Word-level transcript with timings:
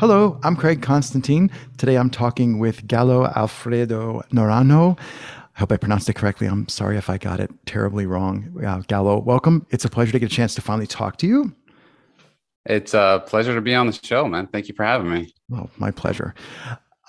Hello, 0.00 0.40
I'm 0.42 0.56
Craig 0.56 0.80
Constantine. 0.80 1.50
Today 1.76 1.96
I'm 1.96 2.08
talking 2.08 2.58
with 2.58 2.86
Galo 2.86 3.30
Alfredo 3.36 4.22
Naranjo. 4.32 4.98
I 4.98 5.58
hope 5.58 5.72
I 5.72 5.76
pronounced 5.76 6.08
it 6.08 6.14
correctly. 6.14 6.46
I'm 6.46 6.66
sorry 6.68 6.96
if 6.96 7.10
I 7.10 7.18
got 7.18 7.38
it 7.38 7.50
terribly 7.66 8.06
wrong. 8.06 8.50
Uh, 8.60 8.78
Galo, 8.88 9.22
welcome. 9.22 9.66
It's 9.68 9.84
a 9.84 9.90
pleasure 9.90 10.12
to 10.12 10.18
get 10.18 10.32
a 10.32 10.34
chance 10.34 10.54
to 10.54 10.62
finally 10.62 10.86
talk 10.86 11.18
to 11.18 11.26
you. 11.26 11.54
It's 12.64 12.94
a 12.94 13.22
pleasure 13.26 13.54
to 13.54 13.60
be 13.60 13.74
on 13.74 13.88
the 13.88 13.92
show, 13.92 14.26
man. 14.26 14.46
Thank 14.46 14.68
you 14.68 14.74
for 14.74 14.86
having 14.86 15.10
me. 15.10 15.34
Well, 15.50 15.68
my 15.76 15.90
pleasure. 15.90 16.34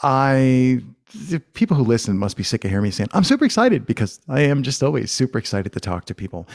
I 0.03 0.81
the 1.29 1.39
people 1.39 1.77
who 1.77 1.85
listen 1.85 2.17
must 2.17 2.35
be 2.35 2.43
sick 2.43 2.65
of 2.65 2.71
hearing 2.71 2.83
me 2.83 2.91
saying 2.91 3.07
I'm 3.13 3.23
super 3.23 3.45
excited 3.45 3.85
because 3.85 4.19
I 4.27 4.41
am 4.41 4.63
just 4.63 4.83
always 4.83 5.13
super 5.13 5.37
excited 5.37 5.71
to 5.71 5.79
talk 5.79 6.03
to 6.07 6.13
people. 6.13 6.45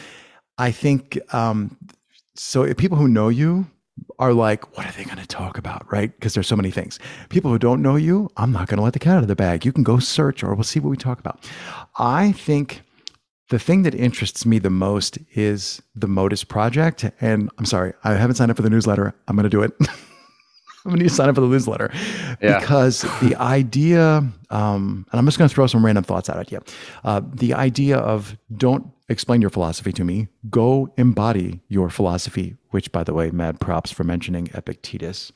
I 0.58 0.70
think 0.70 1.18
um, 1.32 1.78
so. 2.34 2.74
People 2.74 2.98
who 2.98 3.08
know 3.08 3.30
you 3.30 3.66
are 4.18 4.32
like, 4.32 4.76
what 4.76 4.86
are 4.86 4.92
they 4.92 5.04
going 5.04 5.18
to 5.18 5.26
talk 5.26 5.58
about? 5.58 5.90
Right? 5.90 6.14
Because 6.14 6.34
there's 6.34 6.46
so 6.46 6.56
many 6.56 6.70
things. 6.70 6.98
People 7.28 7.50
who 7.50 7.58
don't 7.58 7.82
know 7.82 7.96
you, 7.96 8.30
I'm 8.36 8.52
not 8.52 8.68
going 8.68 8.78
to 8.78 8.84
let 8.84 8.92
the 8.92 8.98
cat 8.98 9.16
out 9.16 9.22
of 9.22 9.28
the 9.28 9.36
bag. 9.36 9.64
You 9.64 9.72
can 9.72 9.82
go 9.82 9.98
search 9.98 10.42
or 10.42 10.54
we'll 10.54 10.64
see 10.64 10.80
what 10.80 10.90
we 10.90 10.96
talk 10.96 11.18
about. 11.18 11.48
I 11.98 12.32
think 12.32 12.82
the 13.48 13.58
thing 13.58 13.82
that 13.82 13.94
interests 13.94 14.44
me 14.44 14.58
the 14.58 14.70
most 14.70 15.18
is 15.34 15.82
the 15.94 16.08
Modus 16.08 16.44
project. 16.44 17.04
And 17.20 17.50
I'm 17.58 17.64
sorry, 17.64 17.92
I 18.04 18.14
haven't 18.14 18.36
signed 18.36 18.50
up 18.50 18.56
for 18.56 18.62
the 18.62 18.70
newsletter. 18.70 19.14
I'm 19.28 19.36
going 19.36 19.44
to 19.44 19.50
do 19.50 19.62
it. 19.62 19.72
I'm 20.86 20.94
going 20.94 21.02
to 21.02 21.08
sign 21.10 21.28
up 21.28 21.34
for 21.34 21.40
the 21.40 21.48
newsletter 21.48 21.90
yeah. 22.40 22.60
because 22.60 23.02
the 23.20 23.34
idea, 23.40 24.18
um, 24.50 25.06
and 25.10 25.18
I'm 25.18 25.24
just 25.24 25.36
going 25.36 25.48
to 25.48 25.54
throw 25.54 25.66
some 25.66 25.84
random 25.84 26.04
thoughts 26.04 26.30
out 26.30 26.38
at 26.38 26.52
you. 26.52 26.62
Uh, 27.02 27.22
the 27.24 27.54
idea 27.54 27.96
of 27.98 28.36
don't 28.56 28.92
explain 29.08 29.40
your 29.40 29.50
philosophy 29.50 29.92
to 29.92 30.04
me, 30.04 30.28
go 30.48 30.92
embody 30.96 31.60
your 31.68 31.90
philosophy, 31.90 32.56
which, 32.70 32.92
by 32.92 33.02
the 33.02 33.12
way, 33.12 33.30
mad 33.32 33.58
props 33.58 33.90
for 33.90 34.04
mentioning 34.04 34.48
Epictetus, 34.54 35.32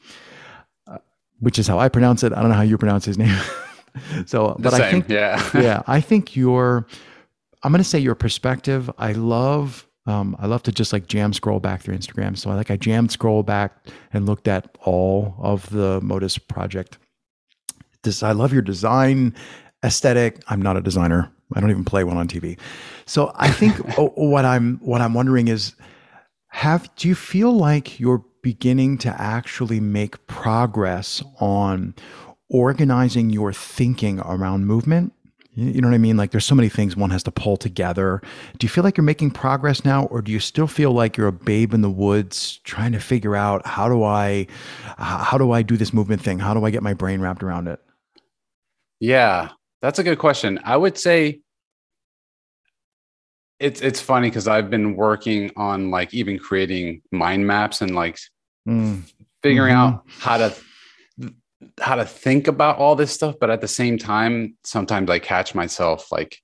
uh, 0.87 0.98
which 1.41 1.59
is 1.59 1.67
how 1.67 1.81
I 1.81 1.89
pronounce 1.89 2.23
it. 2.23 2.33
I 2.33 2.41
don't 2.41 2.51
know 2.51 2.57
how 2.57 2.62
you 2.62 2.79
pronounce 2.79 3.05
his 3.05 3.19
name. 3.19 3.37
so, 4.27 4.55
the 4.59 4.62
but 4.62 4.73
same, 4.75 4.83
I 4.83 4.91
think, 4.92 5.09
yeah, 5.09 5.51
yeah, 5.61 5.83
I 5.89 6.01
think 6.01 6.37
your, 6.37 6.87
I'm 7.64 7.73
going 7.73 7.83
to 7.83 7.89
say 7.89 7.98
your 7.98 8.14
perspective. 8.14 8.89
I 8.98 9.12
love 9.12 9.85
um, 10.11 10.36
I 10.39 10.47
love 10.47 10.62
to 10.64 10.72
just 10.72 10.92
like 10.92 11.06
jam 11.06 11.33
scroll 11.33 11.61
back 11.61 11.83
through 11.83 11.97
Instagram. 11.97 12.36
So 12.36 12.50
I 12.50 12.55
like 12.55 12.70
I 12.70 12.77
jam 12.77 13.08
scroll 13.08 13.42
back 13.42 13.86
and 14.12 14.27
looked 14.27 14.48
at 14.48 14.77
all 14.80 15.34
of 15.39 15.70
the 15.70 16.00
Modus 16.02 16.36
project. 16.36 16.98
This 18.02 18.22
I 18.22 18.33
love 18.33 18.52
your 18.52 18.62
design 18.62 19.34
aesthetic. 19.84 20.42
I'm 20.48 20.61
not 20.61 20.77
a 20.77 20.80
designer. 20.80 21.30
I 21.55 21.61
don't 21.61 21.70
even 21.70 21.84
play 21.84 22.05
one 22.05 22.17
on 22.17 22.28
TV. 22.28 22.58
So 23.06 23.33
I 23.36 23.50
think 23.50 23.77
what 24.17 24.44
I'm 24.44 24.78
what 24.78 25.00
I'm 25.00 25.14
wondering 25.14 25.48
is 25.48 25.75
have 26.48 26.95
do 26.97 27.08
you 27.08 27.14
feel 27.14 27.52
like 27.52 28.00
you're 28.00 28.24
beginning 28.42 28.98
to 28.98 29.20
actually 29.20 29.80
make 29.80 30.27
progress 30.27 31.22
on 31.39 31.95
organizing 32.48 33.30
your 33.30 33.52
thinking 33.52 34.19
around 34.20 34.67
movement 34.67 35.12
you 35.61 35.80
know 35.80 35.89
what 35.89 35.94
I 35.94 35.98
mean? 35.98 36.16
Like 36.16 36.30
there's 36.30 36.44
so 36.44 36.55
many 36.55 36.69
things 36.69 36.97
one 36.97 37.11
has 37.11 37.22
to 37.25 37.30
pull 37.30 37.56
together. 37.56 38.22
Do 38.58 38.64
you 38.64 38.69
feel 38.69 38.83
like 38.83 38.97
you're 38.97 39.05
making 39.05 39.33
progress 39.33 39.84
now, 39.84 40.05
or 40.06 40.22
do 40.22 40.33
you 40.33 40.41
still 40.41 40.67
feel 40.67 40.92
like 40.92 41.17
you're 41.17 41.28
a 41.28 41.33
babe 41.33 41.75
in 41.75 41.83
the 41.83 41.91
woods 41.91 42.61
trying 42.64 42.92
to 42.92 43.00
figure 43.00 43.36
out 43.36 43.67
how 43.67 43.89
do 43.89 44.02
I, 44.02 44.47
how 44.97 45.36
do 45.36 45.52
I 45.52 45.62
do 45.62 45.77
this 45.77 45.92
movement 45.92 46.22
thing? 46.22 46.39
How 46.39 46.55
do 46.55 46.64
I 46.64 46.70
get 46.70 46.83
my 46.83 46.94
brain 46.94 47.20
wrapped 47.20 47.42
around 47.42 47.69
it? 47.69 47.80
Yeah, 49.00 49.50
that's 49.83 49.98
a 49.98 50.02
good 50.02 50.19
question. 50.19 50.58
I 50.64 50.77
would 50.77 50.97
say 50.97 51.41
it's 53.58 53.83
it's 53.83 54.00
funny 54.00 54.28
because 54.28 54.48
I've 54.48 54.70
been 54.70 54.97
working 54.97 55.50
on 55.56 55.91
like 55.91 56.14
even 56.14 56.39
creating 56.39 57.02
mind 57.12 57.47
maps 57.47 57.83
and 57.83 57.95
like 57.95 58.19
mm. 58.67 59.02
figuring 59.42 59.74
mm-hmm. 59.74 59.97
out 59.97 60.05
how 60.19 60.39
to 60.39 60.55
how 61.80 61.94
to 61.94 62.05
think 62.05 62.48
about 62.48 62.78
all 62.78 62.97
this 62.97 63.12
stuff, 63.12 63.36
but 63.40 63.51
at 63.51 63.61
the 63.61 63.68
same 63.68 63.98
time, 63.98 64.57
sometimes 64.64 65.11
I 65.11 65.18
catch 65.18 65.55
myself 65.55 66.11
like 66.11 66.39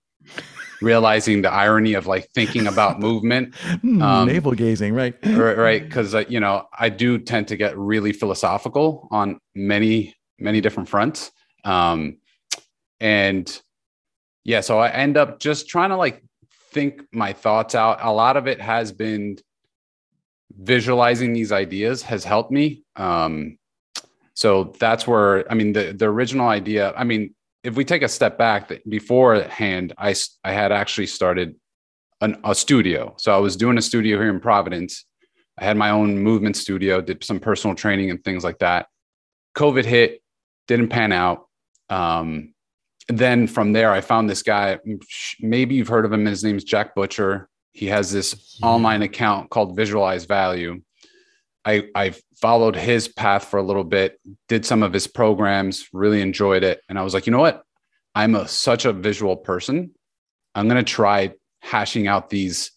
realizing 0.83 1.43
the 1.43 1.51
irony 1.51 1.95
of 1.95 2.07
like 2.07 2.29
thinking 2.35 2.67
about 2.67 3.01
movement, 3.09 3.55
hmm, 3.55 4.03
um, 4.03 4.29
navel 4.29 4.53
gazing, 4.53 4.95
right? 4.95 5.15
right, 5.25 5.57
right. 5.57 5.83
Because 5.83 6.15
uh, 6.15 6.25
you 6.29 6.41
know, 6.41 6.67
I 6.79 6.89
do 6.89 7.19
tend 7.19 7.49
to 7.49 7.57
get 7.57 7.77
really 7.77 8.13
philosophical 8.13 9.09
on 9.11 9.39
many, 9.55 10.15
many 10.39 10.61
different 10.61 10.89
fronts, 10.89 11.31
um, 11.65 12.19
and 13.01 13.63
yeah, 14.45 14.61
so 14.61 14.79
I 14.79 14.91
end 14.91 15.17
up 15.17 15.41
just 15.41 15.69
trying 15.69 15.91
to 15.91 15.97
like 15.97 16.23
think 16.73 17.03
my 17.13 17.33
thoughts 17.33 17.75
out. 17.75 17.99
A 18.03 18.13
lot 18.13 18.37
of 18.37 18.47
it 18.47 18.61
has 18.61 18.93
been 18.93 19.39
visualizing 20.59 21.33
these 21.33 21.53
ideas 21.53 22.03
has 22.03 22.25
helped 22.25 22.51
me. 22.51 22.85
Um, 22.97 23.59
so 24.37 24.75
that's 24.79 25.07
where 25.07 25.51
I 25.51 25.55
mean 25.55 25.73
the 25.73 25.95
the 25.95 26.05
original 26.05 26.49
idea. 26.49 26.93
I 26.95 27.05
mean, 27.05 27.35
if 27.65 27.75
we 27.75 27.85
take 27.87 28.03
a 28.03 28.09
step 28.09 28.37
back, 28.37 28.71
beforehand, 28.87 29.95
I 29.97 30.15
I 30.45 30.53
had 30.53 30.73
actually 30.73 31.07
started 31.07 31.57
an, 32.21 32.37
a 32.45 32.55
studio. 32.55 33.15
So 33.19 33.35
I 33.35 33.39
was 33.39 33.57
doing 33.57 33.79
a 33.79 33.83
studio 33.83 34.19
here 34.19 34.29
in 34.29 34.39
Providence. 34.39 35.07
I 35.59 35.65
had 35.65 35.79
my 35.79 35.89
own 35.89 36.19
movement 36.19 36.57
studio, 36.57 37.01
did 37.01 37.25
some 37.25 37.41
personal 37.41 37.75
training 37.75 38.11
and 38.11 38.23
things 38.23 38.45
like 38.45 38.59
that. 38.59 38.89
COVID 39.57 39.87
hit, 39.87 40.23
didn't 40.69 40.89
pan 40.89 41.13
out. 41.13 41.47
Um, 41.89 42.53
then 43.09 43.47
from 43.47 43.73
there, 43.73 43.91
I 43.91 44.03
found 44.03 44.29
this 44.29 44.43
guy. 44.43 44.79
Maybe 45.41 45.77
you've 45.77 45.89
heard 45.89 46.05
of 46.05 46.13
him. 46.13 46.27
His 46.27 46.45
name's 46.45 46.65
Jack 46.65 46.95
Butcher. 46.95 47.49
He 47.73 47.87
has 47.87 48.13
this 48.13 48.59
online 48.63 49.01
account 49.01 49.49
called 49.49 49.77
Visualize 49.77 50.27
Value. 50.27 50.83
I, 51.67 51.89
I 51.97 52.15
followed 52.41 52.77
his 52.77 53.09
path 53.09 53.47
for 53.47 53.59
a 53.59 53.63
little 53.63 53.85
bit, 53.85 54.21
did 54.49 54.65
some 54.65 54.85
of 54.85 54.93
his 54.93 55.09
programs, 55.09 55.89
really 55.93 56.23
enjoyed 56.23 56.63
it. 56.63 56.81
And 56.89 56.99
I 56.99 57.03
was 57.03 57.13
like, 57.13 57.27
you 57.27 57.33
know 57.33 57.41
what? 57.41 57.65
I'm 58.15 58.37
a, 58.37 58.47
such 58.47 58.85
a 58.85 58.93
visual 58.93 59.37
person. 59.37 59.91
I'm 60.55 60.69
going 60.69 60.83
to 60.83 60.91
try 60.91 61.33
hashing 61.61 62.07
out 62.07 62.31
these 62.31 62.71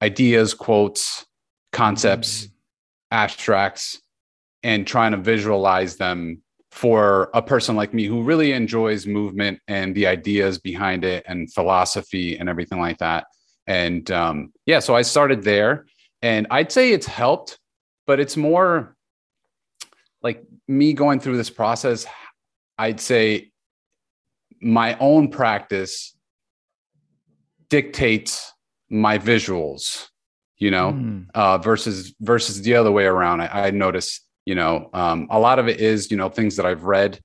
ideas, 0.00 0.54
quotes, 0.54 1.26
concepts, 1.72 2.44
mm-hmm. 2.44 2.54
abstracts, 3.10 4.00
and 4.62 4.86
trying 4.86 5.12
to 5.12 5.18
visualize 5.18 5.96
them 5.96 6.40
for 6.70 7.30
a 7.34 7.42
person 7.42 7.74
like 7.74 7.92
me 7.92 8.04
who 8.04 8.22
really 8.22 8.52
enjoys 8.52 9.04
movement 9.06 9.58
and 9.66 9.94
the 9.94 10.06
ideas 10.06 10.58
behind 10.58 11.04
it 11.04 11.24
and 11.26 11.52
philosophy 11.52 12.38
and 12.38 12.48
everything 12.48 12.78
like 12.78 12.98
that. 12.98 13.26
And 13.66 14.08
um, 14.12 14.52
yeah, 14.64 14.78
so 14.78 14.94
I 14.94 15.02
started 15.02 15.42
there. 15.42 15.86
And 16.22 16.46
I'd 16.50 16.70
say 16.70 16.92
it's 16.92 17.06
helped 17.06 17.58
but 18.08 18.18
it's 18.18 18.38
more 18.38 18.96
like 20.22 20.42
me 20.66 20.94
going 20.94 21.20
through 21.20 21.36
this 21.36 21.50
process. 21.50 22.06
I'd 22.78 23.00
say 23.00 23.52
my 24.62 24.96
own 24.98 25.28
practice 25.28 26.16
dictates 27.68 28.50
my 28.88 29.18
visuals, 29.18 30.08
you 30.56 30.70
know, 30.70 30.92
mm. 30.92 31.26
uh, 31.34 31.58
versus 31.58 32.14
versus 32.20 32.62
the 32.62 32.76
other 32.76 32.90
way 32.90 33.04
around. 33.04 33.42
I, 33.42 33.66
I 33.66 33.70
notice, 33.72 34.22
you 34.46 34.54
know, 34.54 34.88
um, 34.94 35.28
a 35.30 35.38
lot 35.38 35.58
of 35.58 35.68
it 35.68 35.78
is, 35.78 36.10
you 36.10 36.16
know, 36.16 36.30
things 36.30 36.56
that 36.56 36.64
I've 36.64 36.84
read, 36.84 37.20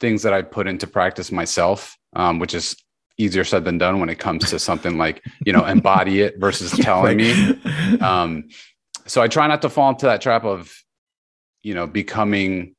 things 0.00 0.22
that 0.22 0.32
I 0.32 0.40
put 0.40 0.66
into 0.66 0.86
practice 0.86 1.30
myself, 1.30 1.94
um, 2.14 2.38
which 2.38 2.54
is 2.54 2.74
easier 3.18 3.44
said 3.44 3.66
than 3.66 3.76
done 3.76 4.00
when 4.00 4.08
it 4.08 4.18
comes 4.18 4.48
to 4.48 4.58
something 4.58 4.96
like, 4.96 5.22
you 5.44 5.52
know, 5.52 5.66
embody 5.66 6.22
it 6.22 6.38
versus 6.38 6.70
telling 6.78 7.18
me. 7.18 7.58
Um, 8.00 8.48
so 9.06 9.20
I 9.20 9.28
try 9.28 9.46
not 9.46 9.62
to 9.62 9.68
fall 9.68 9.90
into 9.90 10.06
that 10.06 10.20
trap 10.20 10.44
of, 10.44 10.72
you 11.62 11.74
know, 11.74 11.86
becoming. 11.86 12.74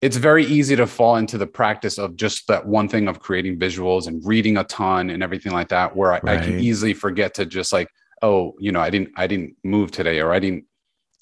It's 0.00 0.16
very 0.16 0.44
easy 0.44 0.76
to 0.76 0.86
fall 0.86 1.16
into 1.16 1.38
the 1.38 1.46
practice 1.46 1.98
of 1.98 2.14
just 2.14 2.46
that 2.46 2.66
one 2.66 2.88
thing 2.88 3.08
of 3.08 3.18
creating 3.18 3.58
visuals 3.58 4.06
and 4.06 4.24
reading 4.24 4.56
a 4.56 4.64
ton 4.64 5.10
and 5.10 5.22
everything 5.22 5.52
like 5.52 5.68
that, 5.70 5.96
where 5.96 6.12
I, 6.12 6.20
right. 6.20 6.38
I 6.38 6.44
can 6.44 6.60
easily 6.60 6.94
forget 6.94 7.34
to 7.34 7.46
just 7.46 7.72
like, 7.72 7.88
oh, 8.22 8.54
you 8.60 8.70
know, 8.70 8.80
I 8.80 8.90
didn't, 8.90 9.10
I 9.16 9.26
didn't 9.26 9.56
move 9.64 9.90
today, 9.90 10.20
or 10.20 10.32
I 10.32 10.38
didn't, 10.38 10.64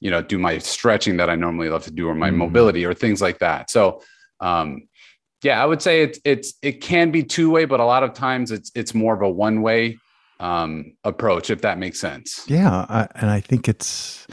you 0.00 0.10
know, 0.10 0.20
do 0.20 0.38
my 0.38 0.58
stretching 0.58 1.16
that 1.16 1.30
I 1.30 1.36
normally 1.36 1.70
love 1.70 1.84
to 1.84 1.90
do, 1.90 2.06
or 2.08 2.14
my 2.14 2.30
mm. 2.30 2.36
mobility, 2.36 2.84
or 2.84 2.92
things 2.92 3.22
like 3.22 3.38
that. 3.38 3.70
So, 3.70 4.02
um, 4.40 4.88
yeah, 5.42 5.62
I 5.62 5.66
would 5.66 5.80
say 5.80 6.02
it's 6.02 6.20
it's 6.24 6.54
it 6.60 6.80
can 6.80 7.10
be 7.10 7.22
two 7.22 7.50
way, 7.50 7.64
but 7.64 7.80
a 7.80 7.84
lot 7.84 8.02
of 8.02 8.12
times 8.12 8.50
it's 8.50 8.70
it's 8.74 8.94
more 8.94 9.14
of 9.14 9.22
a 9.22 9.30
one 9.30 9.62
way 9.62 9.96
um, 10.40 10.92
approach, 11.04 11.50
if 11.50 11.62
that 11.62 11.78
makes 11.78 12.00
sense. 12.00 12.44
Yeah, 12.48 12.86
I, 12.88 13.08
and 13.16 13.30
I 13.30 13.40
think 13.40 13.68
it's 13.68 14.26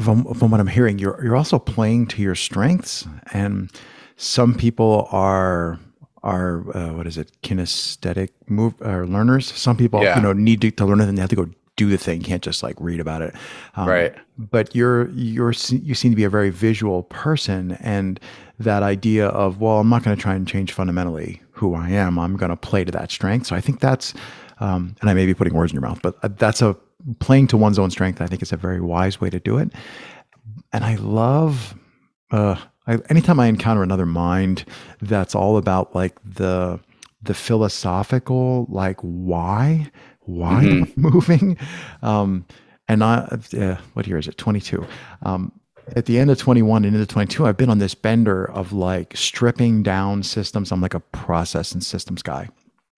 from, 0.00 0.32
from 0.34 0.50
what 0.50 0.60
I'm 0.60 0.66
hearing, 0.66 0.98
you're 0.98 1.22
you're 1.22 1.36
also 1.36 1.58
playing 1.58 2.06
to 2.08 2.22
your 2.22 2.34
strengths, 2.34 3.06
and 3.32 3.70
some 4.16 4.54
people 4.54 5.08
are 5.10 5.78
are 6.22 6.76
uh, 6.76 6.92
what 6.92 7.06
is 7.06 7.16
it 7.16 7.30
kinesthetic 7.42 8.30
move 8.48 8.74
or 8.80 9.06
learners. 9.06 9.46
Some 9.46 9.76
people 9.76 10.02
yeah. 10.02 10.16
you 10.16 10.22
know 10.22 10.32
need 10.32 10.60
to, 10.62 10.70
to 10.72 10.84
learn 10.84 11.00
it 11.00 11.08
and 11.08 11.16
they 11.16 11.22
have 11.22 11.30
to 11.30 11.36
go 11.36 11.48
do 11.76 11.88
the 11.90 11.98
thing. 11.98 12.20
You 12.20 12.26
can't 12.26 12.42
just 12.42 12.62
like 12.62 12.76
read 12.78 13.00
about 13.00 13.22
it. 13.22 13.34
Um, 13.76 13.88
right. 13.88 14.14
But 14.38 14.74
you're 14.74 15.08
you're 15.10 15.52
you 15.70 15.94
seem 15.94 16.12
to 16.12 16.16
be 16.16 16.24
a 16.24 16.30
very 16.30 16.50
visual 16.50 17.04
person, 17.04 17.72
and 17.80 18.18
that 18.58 18.82
idea 18.82 19.28
of 19.28 19.60
well, 19.60 19.78
I'm 19.78 19.88
not 19.88 20.02
going 20.02 20.16
to 20.16 20.22
try 20.22 20.34
and 20.34 20.46
change 20.48 20.72
fundamentally 20.72 21.42
who 21.52 21.74
I 21.74 21.90
am. 21.90 22.18
I'm 22.18 22.36
going 22.36 22.50
to 22.50 22.56
play 22.56 22.84
to 22.84 22.92
that 22.92 23.10
strength. 23.10 23.46
So 23.46 23.56
I 23.56 23.60
think 23.60 23.80
that's 23.80 24.12
um, 24.58 24.94
and 25.00 25.10
I 25.10 25.14
may 25.14 25.26
be 25.26 25.34
putting 25.34 25.54
words 25.54 25.72
in 25.72 25.74
your 25.74 25.88
mouth, 25.88 26.00
but 26.02 26.16
uh, 26.22 26.28
that's 26.36 26.62
a 26.62 26.76
playing 27.18 27.46
to 27.48 27.56
one's 27.56 27.78
own 27.78 27.90
strength. 27.90 28.20
I 28.20 28.26
think 28.26 28.42
is 28.42 28.52
a 28.52 28.56
very 28.56 28.80
wise 28.80 29.20
way 29.20 29.30
to 29.30 29.38
do 29.38 29.58
it. 29.58 29.72
And 30.72 30.84
I 30.84 30.96
love, 30.96 31.74
uh, 32.30 32.56
I, 32.86 32.98
anytime 33.10 33.38
I 33.40 33.46
encounter 33.46 33.82
another 33.82 34.06
mind 34.06 34.64
that's 35.00 35.34
all 35.34 35.56
about 35.56 35.94
like 35.94 36.18
the 36.24 36.80
the 37.22 37.34
philosophical, 37.34 38.66
like 38.68 38.98
why 39.00 39.90
why 40.20 40.64
mm-hmm. 40.64 41.00
moving? 41.00 41.58
Um, 42.02 42.46
and 42.88 43.02
I, 43.02 43.28
uh, 43.58 43.76
what 43.94 44.06
year 44.06 44.18
is 44.18 44.28
it? 44.28 44.38
Twenty 44.38 44.60
two. 44.60 44.86
Um, 45.22 45.52
at 45.94 46.06
the 46.06 46.18
end 46.18 46.30
of 46.30 46.38
21 46.38 46.84
and 46.84 46.96
into 46.96 47.06
22 47.06 47.46
i've 47.46 47.56
been 47.56 47.70
on 47.70 47.78
this 47.78 47.94
bender 47.94 48.50
of 48.50 48.72
like 48.72 49.16
stripping 49.16 49.84
down 49.84 50.20
systems 50.20 50.72
i'm 50.72 50.80
like 50.80 50.94
a 50.94 51.00
process 51.00 51.70
and 51.70 51.84
systems 51.84 52.22
guy 52.22 52.48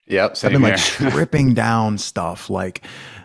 Yep. 0.08 0.36
I've 0.42 0.52
been 0.52 0.62
like 0.62 0.78
stripping 0.78 1.54
down 1.54 1.98
stuff 1.98 2.48
like, 2.50 2.82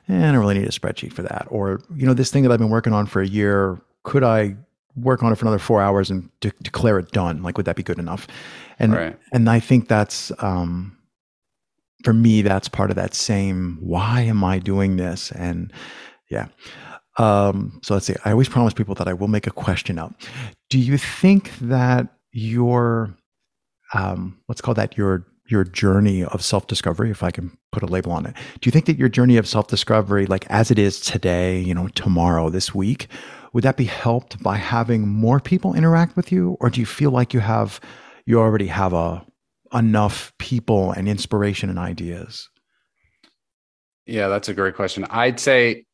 eh, 0.09 0.17
I 0.17 0.31
don't 0.31 0.37
really 0.37 0.59
need 0.59 0.67
a 0.67 0.71
spreadsheet 0.71 1.13
for 1.13 1.23
that. 1.23 1.47
Or, 1.49 1.81
you 1.95 2.05
know, 2.05 2.13
this 2.13 2.31
thing 2.31 2.43
that 2.43 2.51
I've 2.51 2.59
been 2.59 2.69
working 2.69 2.93
on 2.93 3.05
for 3.05 3.21
a 3.21 3.27
year, 3.27 3.81
could 4.03 4.23
I 4.23 4.55
work 4.95 5.23
on 5.23 5.31
it 5.31 5.35
for 5.35 5.45
another 5.45 5.59
four 5.59 5.81
hours 5.81 6.11
and 6.11 6.29
de- 6.41 6.51
declare 6.61 6.99
it 6.99 7.11
done? 7.11 7.41
Like, 7.41 7.57
would 7.57 7.65
that 7.65 7.75
be 7.75 7.83
good 7.83 7.99
enough? 7.99 8.27
And, 8.79 8.93
right. 8.93 9.19
and 9.31 9.49
I 9.49 9.59
think 9.59 9.87
that's, 9.87 10.31
um, 10.39 10.97
for 12.03 12.13
me, 12.13 12.41
that's 12.41 12.67
part 12.67 12.89
of 12.89 12.97
that 12.97 13.13
same, 13.13 13.77
why 13.79 14.21
am 14.21 14.43
I 14.43 14.59
doing 14.59 14.97
this? 14.97 15.31
And 15.31 15.71
yeah. 16.29 16.47
Um, 17.17 17.79
so 17.81 17.93
let's 17.93 18.07
see. 18.07 18.15
I 18.25 18.31
always 18.31 18.49
promise 18.49 18.73
people 18.73 18.95
that 18.95 19.07
I 19.07 19.13
will 19.13 19.27
make 19.27 19.47
a 19.47 19.51
question 19.51 19.97
up. 19.97 20.13
Do 20.69 20.79
you 20.79 20.97
think 20.97 21.51
that 21.59 22.07
your, 22.33 23.15
um, 23.93 24.39
let's 24.49 24.59
call 24.59 24.73
that 24.73 24.97
your 24.97 25.25
your 25.47 25.63
journey 25.63 26.23
of 26.23 26.43
self 26.43 26.67
discovery, 26.67 27.11
if 27.11 27.23
I 27.23 27.31
can 27.31 27.57
put 27.71 27.83
a 27.83 27.87
label 27.87 28.11
on 28.11 28.25
it. 28.25 28.33
Do 28.59 28.67
you 28.67 28.71
think 28.71 28.85
that 28.85 28.97
your 28.97 29.09
journey 29.09 29.37
of 29.37 29.47
self 29.47 29.67
discovery, 29.67 30.25
like 30.25 30.45
as 30.49 30.71
it 30.71 30.79
is 30.79 30.99
today, 30.99 31.59
you 31.59 31.73
know, 31.73 31.87
tomorrow, 31.89 32.49
this 32.49 32.73
week, 32.73 33.07
would 33.53 33.63
that 33.63 33.77
be 33.77 33.85
helped 33.85 34.41
by 34.41 34.57
having 34.57 35.07
more 35.07 35.39
people 35.39 35.73
interact 35.73 36.15
with 36.15 36.31
you, 36.31 36.57
or 36.59 36.69
do 36.69 36.79
you 36.79 36.85
feel 36.85 37.11
like 37.11 37.33
you 37.33 37.39
have, 37.39 37.79
you 38.25 38.39
already 38.39 38.67
have 38.67 38.93
a 38.93 39.25
enough 39.73 40.31
people 40.37 40.91
and 40.91 41.07
inspiration 41.07 41.69
and 41.69 41.79
ideas? 41.79 42.49
Yeah, 44.05 44.27
that's 44.27 44.49
a 44.49 44.53
great 44.53 44.75
question. 44.75 45.05
I'd 45.09 45.39
say, 45.39 45.85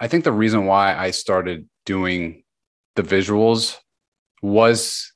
I 0.00 0.08
think 0.08 0.24
the 0.24 0.32
reason 0.32 0.66
why 0.66 0.96
I 0.96 1.10
started 1.10 1.68
doing 1.86 2.42
the 2.96 3.02
visuals 3.02 3.76
was 4.42 5.12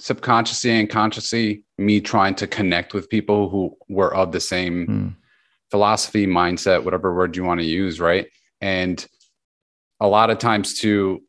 subconsciously 0.00 0.70
and 0.70 0.88
consciously 0.88 1.64
me 1.78 2.00
trying 2.00 2.34
to 2.36 2.46
connect 2.46 2.94
with 2.94 3.08
people 3.08 3.48
who 3.48 3.76
were 3.88 4.14
of 4.14 4.32
the 4.32 4.40
same 4.40 4.86
mm. 4.86 5.16
philosophy, 5.70 6.26
mindset, 6.26 6.84
whatever 6.84 7.14
word 7.14 7.36
you 7.36 7.44
want 7.44 7.60
to 7.60 7.66
use, 7.66 8.00
right? 8.00 8.26
And 8.60 9.04
a 10.00 10.08
lot 10.08 10.30
of 10.30 10.38
times 10.38 10.78
too, 10.78 11.22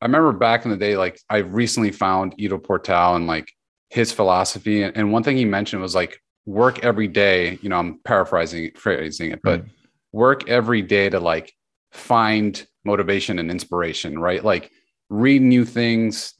I 0.00 0.06
remember 0.06 0.32
back 0.32 0.64
in 0.64 0.70
the 0.70 0.76
day, 0.76 0.96
like 0.96 1.18
I 1.28 1.38
recently 1.38 1.92
found 1.92 2.34
Ido 2.38 2.58
Portal 2.58 3.14
and 3.14 3.26
like 3.26 3.52
his 3.90 4.12
philosophy. 4.12 4.82
And 4.82 5.12
one 5.12 5.22
thing 5.22 5.36
he 5.36 5.44
mentioned 5.44 5.82
was 5.82 5.94
like 5.94 6.20
work 6.46 6.84
every 6.84 7.08
day. 7.08 7.58
You 7.62 7.68
know, 7.68 7.78
I'm 7.78 8.00
paraphrasing 8.04 8.72
phrasing 8.76 9.30
it, 9.30 9.40
but 9.42 9.64
work 10.12 10.48
every 10.48 10.82
day 10.82 11.08
to 11.08 11.20
like 11.20 11.52
find 11.92 12.66
motivation 12.84 13.38
and 13.38 13.50
inspiration, 13.50 14.18
right? 14.18 14.44
Like 14.44 14.70
read 15.08 15.42
new 15.42 15.64
things, 15.64 16.34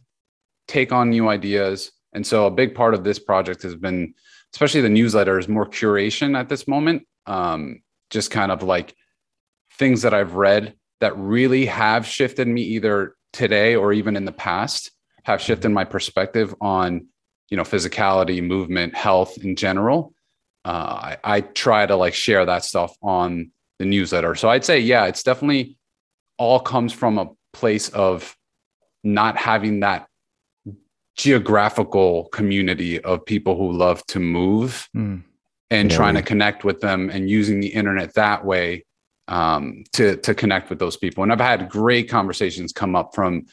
take 0.73 0.91
on 0.91 1.11
new 1.11 1.29
ideas. 1.29 1.93
And 2.15 2.27
so 2.27 2.47
a 2.47 2.51
big 2.51 2.75
part 2.75 2.95
of 2.95 3.05
this 3.05 3.19
project 3.19 3.63
has 3.63 3.75
been, 3.75 4.15
especially 4.55 4.81
the 4.81 4.89
newsletter, 4.89 5.39
is 5.39 5.49
more 5.49 5.67
curation 5.67 6.39
at 6.39 6.49
this 6.49 6.67
moment. 6.67 7.07
Um, 7.27 7.83
just 8.11 8.31
kind 8.31 8.51
of 8.51 8.63
like 8.63 8.95
things 9.79 10.03
that 10.03 10.15
I've 10.15 10.35
read 10.35 10.75
that 11.01 11.17
really 11.17 11.67
have 11.67 12.07
shifted 12.07 12.49
me 12.49 12.63
either 12.63 13.15
today 13.33 13.75
or 13.77 13.93
even 13.93 14.17
in 14.17 14.25
the 14.25 14.33
past, 14.33 14.91
have 15.25 15.41
shifted 15.41 15.71
my 15.71 15.85
perspective 15.85 16.55
on, 16.61 17.07
you 17.51 17.57
know, 17.57 17.65
physicality, 17.65 18.43
movement, 18.43 18.95
health 18.95 19.39
in 19.39 19.57
general. 19.57 20.15
Uh, 20.65 21.15
I, 21.15 21.17
I 21.25 21.41
try 21.41 21.87
to 21.87 21.97
like 21.97 22.15
share 22.15 22.47
that 22.47 22.65
stuff 22.65 22.97
on 23.03 23.51
the 23.79 23.85
newsletter. 23.85 24.35
So 24.35 24.49
I'd 24.49 24.65
say, 24.65 24.81
yeah, 24.81 25.07
it's 25.07 25.23
definitely 25.23 25.77
all 26.39 26.61
comes 26.61 26.93
from 26.93 27.19
a 27.19 27.31
place 27.53 27.89
of 27.91 28.37
not 29.03 29.37
having 29.37 29.81
that 29.81 30.07
geographical 31.17 32.27
community 32.29 33.01
of 33.01 33.25
people 33.25 33.57
who 33.57 33.73
love 33.73 34.05
to 34.07 34.19
move 34.19 34.89
mm. 34.97 35.23
and 35.71 35.91
yeah. 35.91 35.97
trying 35.97 36.15
to 36.15 36.23
connect 36.23 36.65
with 36.65 36.81
them 36.81 37.11
and 37.11 37.29
using 37.29 37.61
the 37.61 37.69
internet 37.69 38.15
that 38.15 38.45
way 38.45 38.85
um, 39.29 39.85
to 39.93 40.17
to 40.19 40.35
connect 40.35 40.71
with 40.71 40.79
those 40.79 40.97
people. 40.97 41.23
And 41.23 41.33
I've 41.33 41.41
had 41.41 41.69
great 41.69 42.09
conversations 42.09 42.73
come 42.73 42.97
up 42.97 43.15
from 43.15 43.47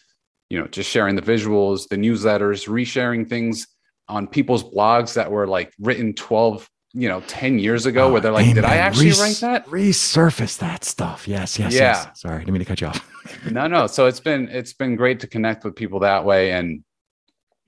you 0.49 0.59
know 0.59 0.67
just 0.67 0.89
sharing 0.89 1.15
the 1.15 1.21
visuals, 1.21 1.87
the 1.87 1.97
newsletters, 1.97 2.67
resharing 2.67 3.27
things 3.27 3.67
on 4.07 4.27
people's 4.27 4.63
blogs 4.63 5.13
that 5.13 5.31
were 5.31 5.47
like 5.47 5.73
written 5.79 6.13
12 6.13 6.67
you 6.93 7.07
know 7.07 7.21
10 7.27 7.59
years 7.59 7.85
ago 7.85 8.07
oh, 8.07 8.11
where 8.11 8.19
they're 8.19 8.31
like 8.31 8.45
amen. 8.45 8.55
did 8.55 8.65
i 8.65 8.77
actually 8.77 9.09
Res- 9.09 9.19
write 9.19 9.35
that 9.41 9.65
resurface 9.67 10.57
that 10.57 10.83
stuff 10.83 11.27
yes 11.27 11.59
yes 11.59 11.71
yeah 11.71 11.79
yes. 11.79 12.19
sorry 12.19 12.37
i 12.37 12.39
didn't 12.39 12.53
mean 12.53 12.59
to 12.61 12.65
cut 12.65 12.81
you 12.81 12.87
off 12.87 13.07
no 13.51 13.67
no 13.67 13.85
so 13.85 14.07
it's 14.07 14.19
been 14.19 14.47
it's 14.49 14.73
been 14.73 14.95
great 14.95 15.19
to 15.19 15.27
connect 15.27 15.63
with 15.63 15.75
people 15.75 15.99
that 15.99 16.25
way 16.25 16.51
and 16.51 16.83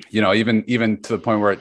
you 0.09 0.21
know, 0.21 0.33
even 0.33 0.63
even 0.67 1.01
to 1.03 1.13
the 1.13 1.19
point 1.19 1.41
where 1.41 1.53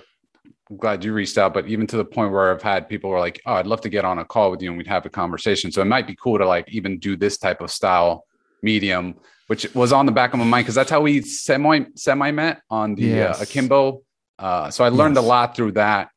I'm 0.70 0.76
glad 0.76 1.04
you 1.04 1.12
reached 1.12 1.38
out, 1.38 1.52
but 1.52 1.66
even 1.66 1.86
to 1.88 1.96
the 1.96 2.04
point 2.04 2.32
where 2.32 2.52
I've 2.52 2.62
had 2.62 2.88
people 2.88 3.10
were 3.10 3.20
like, 3.20 3.40
"Oh, 3.46 3.54
I'd 3.54 3.66
love 3.66 3.80
to 3.82 3.88
get 3.88 4.04
on 4.04 4.18
a 4.18 4.24
call 4.24 4.50
with 4.50 4.62
you 4.62 4.70
and 4.70 4.78
we'd 4.78 4.86
have 4.86 5.06
a 5.06 5.10
conversation." 5.10 5.72
So 5.72 5.82
it 5.82 5.86
might 5.86 6.06
be 6.06 6.16
cool 6.16 6.38
to 6.38 6.46
like 6.46 6.68
even 6.70 6.98
do 6.98 7.16
this 7.16 7.38
type 7.38 7.60
of 7.60 7.70
style 7.70 8.24
medium, 8.62 9.16
which 9.48 9.72
was 9.74 9.92
on 9.92 10.06
the 10.06 10.12
back 10.12 10.32
of 10.32 10.38
my 10.38 10.44
mind 10.44 10.64
because 10.64 10.74
that's 10.74 10.90
how 10.90 11.00
we 11.00 11.22
semi 11.22 11.84
semi 11.96 12.30
met 12.30 12.62
on 12.70 12.94
the 12.94 13.12
uh, 13.12 13.16
yes. 13.16 13.40
uh, 13.40 13.42
Akimbo. 13.42 14.02
Uh, 14.38 14.70
so 14.70 14.84
I 14.84 14.88
learned 14.88 15.16
yes. 15.16 15.24
a 15.24 15.28
lot 15.28 15.56
through 15.56 15.72
that. 15.72 16.10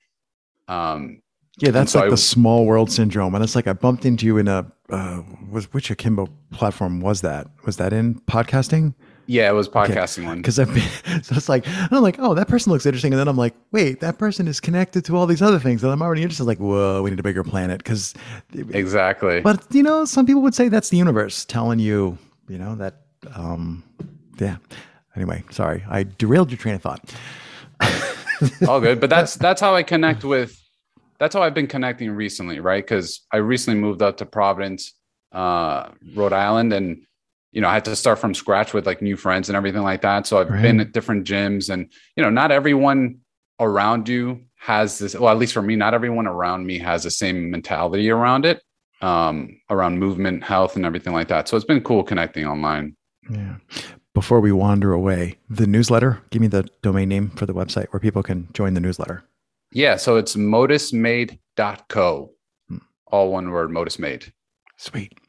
Um, 0.68 1.22
yeah, 1.58 1.72
that's 1.72 1.92
so 1.92 2.00
like 2.00 2.08
I, 2.08 2.12
the 2.12 2.18
small 2.18 2.66
world 2.66 2.92
syndrome, 2.92 3.36
and 3.36 3.44
it's 3.44 3.56
like 3.56 3.68
I 3.68 3.74
bumped 3.74 4.06
into 4.06 4.26
you 4.26 4.38
in 4.38 4.48
a 4.48 4.72
uh, 4.90 5.22
was 5.52 5.72
which 5.74 5.92
Akimbo 5.92 6.28
platform 6.52 7.00
was 7.00 7.22
that? 7.22 7.48
Was 7.66 7.78
that 7.78 7.94
in 7.94 8.16
podcasting? 8.22 8.94
Yeah, 9.26 9.50
it 9.50 9.54
was 9.54 9.70
podcasting 9.70 10.20
okay. 10.20 10.28
one. 10.28 10.38
Because 10.38 10.60
I've 10.60 10.74
been 10.74 11.22
so 11.24 11.36
it's 11.36 11.50
like 11.50 11.66
I'm 11.68 12.02
like, 12.02 12.18
oh, 12.20 12.34
that 12.34 12.48
person 12.48 12.72
looks 12.72 12.86
interesting, 12.86 13.14
and 13.14 13.20
then 13.20 13.28
I'm 13.28 13.38
like, 13.38 13.56
wait, 13.72 14.00
that 14.02 14.18
person 14.18 14.48
is 14.48 14.60
connected 14.60 15.06
to 15.06 15.16
all 15.16 15.26
these 15.26 15.42
other 15.42 15.60
things, 15.60 15.84
and 15.84 15.92
I'm 15.92 16.02
already 16.02 16.24
interested. 16.24 16.44
Like, 16.46 16.60
whoa, 16.60 17.02
we 17.02 17.10
need 17.10 17.20
a 17.20 17.24
bigger 17.24 17.44
planet 17.44 17.78
because 17.78 18.14
exactly. 18.54 19.42
But 19.42 19.66
you 19.72 19.84
know, 19.84 20.06
some 20.06 20.26
people 20.26 20.42
would 20.42 20.56
say 20.56 20.70
that's 20.70 20.90
the 20.90 20.98
universe 20.98 21.46
telling 21.46 21.80
you, 21.80 22.18
you 22.48 22.58
know, 22.58 22.76
that. 22.76 22.96
um 23.36 23.84
Yeah. 24.40 24.58
Anyway, 25.16 25.44
sorry, 25.52 25.84
I 25.90 26.04
derailed 26.04 26.50
your 26.50 26.58
train 26.58 26.76
of 26.76 26.82
thought. 26.82 27.14
all 28.68 28.82
good, 28.82 29.00
but 29.00 29.10
that's 29.10 29.36
that's 29.36 29.62
how 29.62 29.76
I 29.76 29.84
connect 29.84 30.24
with. 30.24 30.60
That's 31.20 31.36
how 31.36 31.44
I've 31.44 31.54
been 31.54 31.68
connecting 31.68 32.12
recently, 32.12 32.60
right? 32.60 32.84
Because 32.84 33.22
I 33.32 33.38
recently 33.38 33.80
moved 33.80 34.02
up 34.02 34.18
to 34.18 34.26
Providence, 34.26 34.94
uh, 35.32 35.90
Rhode 36.16 36.34
Island, 36.34 36.74
and 36.74 37.06
you 37.54 37.62
know, 37.62 37.70
I 37.70 37.74
had 37.74 37.86
to 37.86 37.96
start 37.96 38.20
from 38.20 38.34
scratch 38.34 38.74
with 38.74 38.86
like 38.88 39.02
new 39.02 39.16
friends 39.16 39.48
and 39.48 39.56
everything 39.56 39.84
like 39.84 40.02
that. 40.02 40.26
So 40.26 40.40
I've 40.40 40.50
right. 40.50 40.62
been 40.62 40.80
at 40.80 40.92
different 40.92 41.26
gyms 41.26 41.72
and, 41.72 41.90
you 42.18 42.24
know, 42.24 42.32
not 42.32 42.52
everyone 42.52 43.20
around 43.60 44.10
you 44.10 44.42
has 44.56 44.98
this, 44.98 45.16
well, 45.16 45.32
at 45.32 45.38
least 45.38 45.54
for 45.54 45.62
me, 45.62 45.76
not 45.76 45.94
everyone 45.94 46.26
around 46.26 46.66
me 46.66 46.80
has 46.80 47.04
the 47.04 47.12
same 47.12 47.52
mentality 47.52 48.10
around 48.10 48.46
it, 48.46 48.64
um, 49.02 49.62
around 49.70 50.00
movement, 50.00 50.44
health, 50.44 50.76
and 50.76 50.84
everything 50.84 51.14
like 51.14 51.28
that. 51.28 51.48
So 51.48 51.56
it's 51.56 51.66
been 51.66 51.82
cool 51.82 52.04
connecting 52.04 52.48
online. 52.48 52.98
Yeah. 53.30 53.58
Before 54.16 54.40
we 54.40 54.52
wander 54.52 54.92
away, 54.92 55.38
the 55.48 55.68
newsletter, 55.68 56.24
give 56.32 56.42
me 56.42 56.48
the 56.48 56.68
domain 56.82 57.10
name 57.10 57.30
for 57.32 57.46
the 57.46 57.54
website 57.54 57.88
where 57.92 58.00
people 58.00 58.24
can 58.24 58.48
join 58.54 58.74
the 58.74 58.82
newsletter. 58.82 59.24
Yeah. 59.72 59.98
So 59.98 60.18
it's 60.18 60.36
modusmade.co, 60.36 62.32
hmm. 62.68 62.78
all 63.08 63.32
one 63.32 63.52
word, 63.52 63.70
modus 63.70 64.00
made. 64.00 64.34
Sweet. 64.78 65.20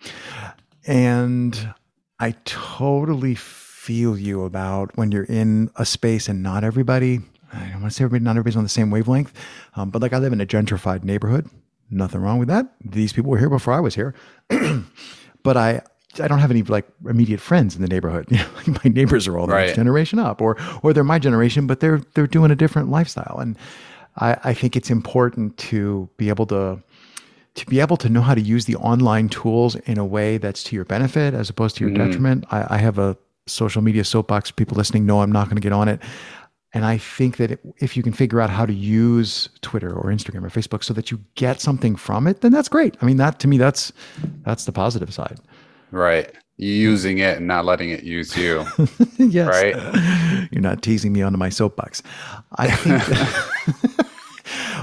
And 0.86 1.74
I 2.18 2.32
totally 2.44 3.34
feel 3.34 4.18
you 4.18 4.44
about 4.44 4.96
when 4.96 5.12
you're 5.12 5.24
in 5.24 5.70
a 5.76 5.84
space 5.84 6.28
and 6.28 6.42
not 6.42 6.64
everybody, 6.64 7.20
I 7.52 7.68
don't 7.70 7.82
want 7.82 7.92
to 7.92 7.96
say 7.96 8.04
everybody, 8.04 8.24
not 8.24 8.32
everybody's 8.32 8.56
on 8.56 8.62
the 8.62 8.68
same 8.68 8.90
wavelength, 8.90 9.32
um, 9.76 9.90
but 9.90 10.00
like 10.00 10.12
I 10.12 10.18
live 10.18 10.32
in 10.32 10.40
a 10.40 10.46
gentrified 10.46 11.04
neighborhood. 11.04 11.48
Nothing 11.90 12.20
wrong 12.20 12.38
with 12.38 12.48
that. 12.48 12.72
These 12.84 13.12
people 13.12 13.30
were 13.30 13.38
here 13.38 13.50
before 13.50 13.74
I 13.74 13.80
was 13.80 13.94
here. 13.94 14.14
but 15.42 15.56
I, 15.56 15.82
I 16.20 16.28
don't 16.28 16.38
have 16.38 16.50
any 16.50 16.62
like 16.62 16.86
immediate 17.08 17.40
friends 17.40 17.76
in 17.76 17.82
the 17.82 17.88
neighborhood. 17.88 18.26
You 18.30 18.38
know, 18.38 18.48
like 18.56 18.84
my 18.84 18.90
neighbors 18.90 19.28
are 19.28 19.38
all 19.38 19.46
the 19.46 19.52
right. 19.52 19.66
next 19.66 19.76
generation 19.76 20.18
up, 20.18 20.40
or 20.40 20.56
or 20.82 20.92
they're 20.92 21.04
my 21.04 21.18
generation, 21.18 21.66
but 21.66 21.80
they're 21.80 22.00
they're 22.14 22.26
doing 22.26 22.50
a 22.50 22.56
different 22.56 22.90
lifestyle. 22.90 23.38
And 23.38 23.56
I, 24.16 24.36
I 24.44 24.54
think 24.54 24.76
it's 24.76 24.90
important 24.90 25.56
to 25.58 26.08
be 26.16 26.28
able 26.28 26.46
to 26.46 26.82
to 27.54 27.66
be 27.66 27.80
able 27.80 27.96
to 27.98 28.08
know 28.08 28.20
how 28.20 28.34
to 28.34 28.40
use 28.40 28.64
the 28.64 28.76
online 28.76 29.28
tools 29.28 29.76
in 29.76 29.98
a 29.98 30.04
way 30.04 30.38
that's 30.38 30.62
to 30.64 30.76
your 30.76 30.84
benefit 30.84 31.34
as 31.34 31.48
opposed 31.48 31.76
to 31.76 31.84
your 31.84 31.92
mm-hmm. 31.92 32.06
detriment. 32.06 32.44
I, 32.50 32.74
I, 32.74 32.78
have 32.78 32.98
a 32.98 33.16
social 33.46 33.80
media 33.80 34.04
soapbox. 34.04 34.50
People 34.50 34.76
listening 34.76 35.06
know 35.06 35.20
I'm 35.20 35.30
not 35.30 35.46
going 35.46 35.56
to 35.56 35.62
get 35.62 35.72
on 35.72 35.88
it. 35.88 36.00
And 36.72 36.84
I 36.84 36.98
think 36.98 37.36
that 37.36 37.60
if 37.78 37.96
you 37.96 38.02
can 38.02 38.12
figure 38.12 38.40
out 38.40 38.50
how 38.50 38.66
to 38.66 38.72
use 38.72 39.48
Twitter 39.60 39.94
or 39.94 40.10
Instagram 40.10 40.44
or 40.44 40.50
Facebook 40.50 40.82
so 40.82 40.92
that 40.94 41.12
you 41.12 41.20
get 41.36 41.60
something 41.60 41.94
from 41.94 42.26
it, 42.26 42.40
then 42.40 42.50
that's 42.50 42.68
great. 42.68 42.96
I 43.00 43.06
mean, 43.06 43.16
that 43.18 43.38
to 43.40 43.48
me, 43.48 43.58
that's 43.58 43.92
that's 44.42 44.64
the 44.64 44.72
positive 44.72 45.14
side. 45.14 45.38
Right. 45.92 46.32
Using 46.56 47.18
it 47.18 47.36
and 47.36 47.46
not 47.46 47.64
letting 47.64 47.90
it 47.90 48.02
use 48.02 48.36
you. 48.36 48.66
yes. 49.18 49.46
Right. 49.48 50.48
You're 50.50 50.62
not 50.62 50.82
teasing 50.82 51.12
me 51.12 51.22
onto 51.22 51.38
my 51.38 51.48
soapbox. 51.48 52.02
I 52.56 52.70
think 52.70 54.00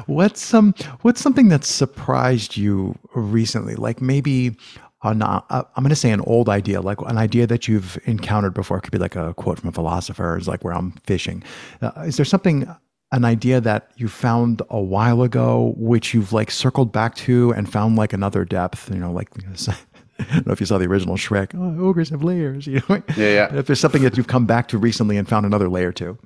what's 0.08 0.42
some 0.42 0.74
what's 1.02 1.22
something 1.22 1.50
that 1.50 1.64
surprised 1.64 2.58
you 2.58 2.98
recently? 3.16 3.76
Like 3.76 4.02
maybe 4.02 4.56
an, 5.04 5.22
uh, 5.22 5.42
I'm 5.50 5.84
going 5.84 5.90
to 5.90 5.96
say 5.96 6.12
an 6.12 6.22
old 6.22 6.48
idea, 6.50 6.82
like 6.82 7.02
an 7.02 7.18
idea 7.18 7.48
that 7.48 7.68
you've 7.68 7.98
encountered 8.06 8.54
before. 8.54 8.78
It 8.78 8.82
could 8.82 8.92
be 8.92 9.00
like 9.00 9.16
a 9.16 9.34
quote 9.34 9.60
from 9.60 9.70
a 9.70 9.72
philosopher, 9.72 10.38
is 10.38 10.48
like 10.48 10.64
where 10.64 10.74
I'm 10.74 10.92
fishing. 11.06 11.44
Uh, 11.82 11.92
is 12.06 12.18
there 12.18 12.26
something, 12.26 12.68
an 13.14 13.26
idea 13.26 13.60
that 13.60 13.92
you 13.98 14.08
found 14.08 14.62
a 14.70 14.80
while 14.80 15.22
ago, 15.24 15.74
which 15.76 16.14
you've 16.14 16.32
like 16.34 16.50
circled 16.52 16.92
back 16.92 17.16
to 17.16 17.52
and 17.54 17.70
found 17.72 17.96
like 17.96 18.14
another 18.14 18.46
depth? 18.46 18.90
You 18.90 19.00
know, 19.00 19.12
like 19.12 19.30
I 20.20 20.24
don't 20.36 20.46
know 20.46 20.54
if 20.54 20.60
you 20.60 20.68
saw 20.68 20.78
the 20.78 20.86
original 20.86 21.16
Shrek. 21.18 21.54
Oh, 21.56 21.84
ogres 21.88 22.10
have 22.10 22.24
layers. 22.24 22.68
You 22.68 22.82
know, 22.88 23.02
Yeah, 23.18 23.28
yeah. 23.50 23.56
if 23.56 23.66
there's 23.66 23.80
something 23.80 24.04
that 24.04 24.18
you've 24.18 24.28
come 24.28 24.46
back 24.46 24.68
to 24.70 24.78
recently 24.78 25.18
and 25.18 25.28
found 25.28 25.46
another 25.48 25.68
layer 25.68 25.92
to. 25.94 26.18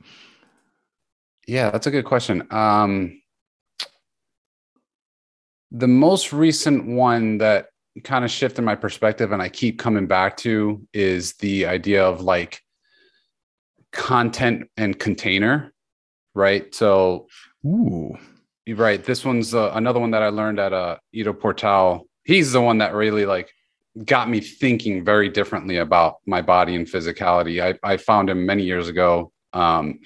Yeah, 1.48 1.70
that's 1.70 1.88
a 1.88 1.92
good 1.92 2.06
question. 2.06 2.46
Um, 2.52 3.22
the 5.72 5.88
most 5.88 6.32
recent 6.34 6.88
one 6.88 7.40
that 7.40 7.68
kind 8.04 8.26
of 8.26 8.32
shifted 8.32 8.62
my 8.62 8.76
perspective 8.76 9.32
and 9.32 9.42
I 9.42 9.50
keep 9.50 9.80
coming 9.80 10.08
back 10.08 10.38
to 10.38 10.86
is 10.94 11.34
the 11.36 11.66
idea 11.66 12.04
of 12.04 12.22
like 12.22 12.62
content 13.92 14.70
and 14.76 14.98
container, 15.00 15.74
right? 16.34 16.74
So, 16.76 17.28
Ooh, 17.66 18.18
you're 18.66 18.78
right. 18.78 19.04
This 19.04 19.24
one's 19.24 19.56
uh, 19.56 19.72
another 19.74 20.00
one 20.00 20.12
that 20.12 20.22
I 20.22 20.30
learned 20.30 20.60
at 20.60 20.74
uh, 20.74 20.98
Ido 21.14 21.34
Portal. 21.34 22.08
He's 22.24 22.52
the 22.52 22.62
one 22.62 22.80
that 22.80 22.94
really 22.94 23.26
like 23.26 23.52
got 24.04 24.30
me 24.30 24.42
thinking 24.42 25.06
very 25.06 25.30
differently 25.30 25.78
about 25.78 26.18
my 26.26 26.42
body 26.42 26.76
and 26.76 26.86
physicality. 26.86 27.64
I, 27.64 27.94
I 27.94 27.98
found 27.98 28.30
him 28.30 28.46
many 28.46 28.64
years 28.64 28.90
ago, 28.90 29.32
um, 29.54 30.00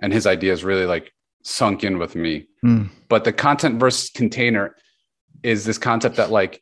and 0.00 0.12
his 0.12 0.26
ideas 0.26 0.62
really 0.62 0.86
like 0.86 1.12
sunk 1.42 1.84
in 1.84 1.98
with 1.98 2.14
me. 2.14 2.46
Mm. 2.64 2.90
But 3.08 3.24
the 3.24 3.32
content 3.32 3.80
versus 3.80 4.10
container 4.10 4.76
is 5.42 5.64
this 5.64 5.78
concept 5.78 6.16
that 6.16 6.30
like 6.30 6.60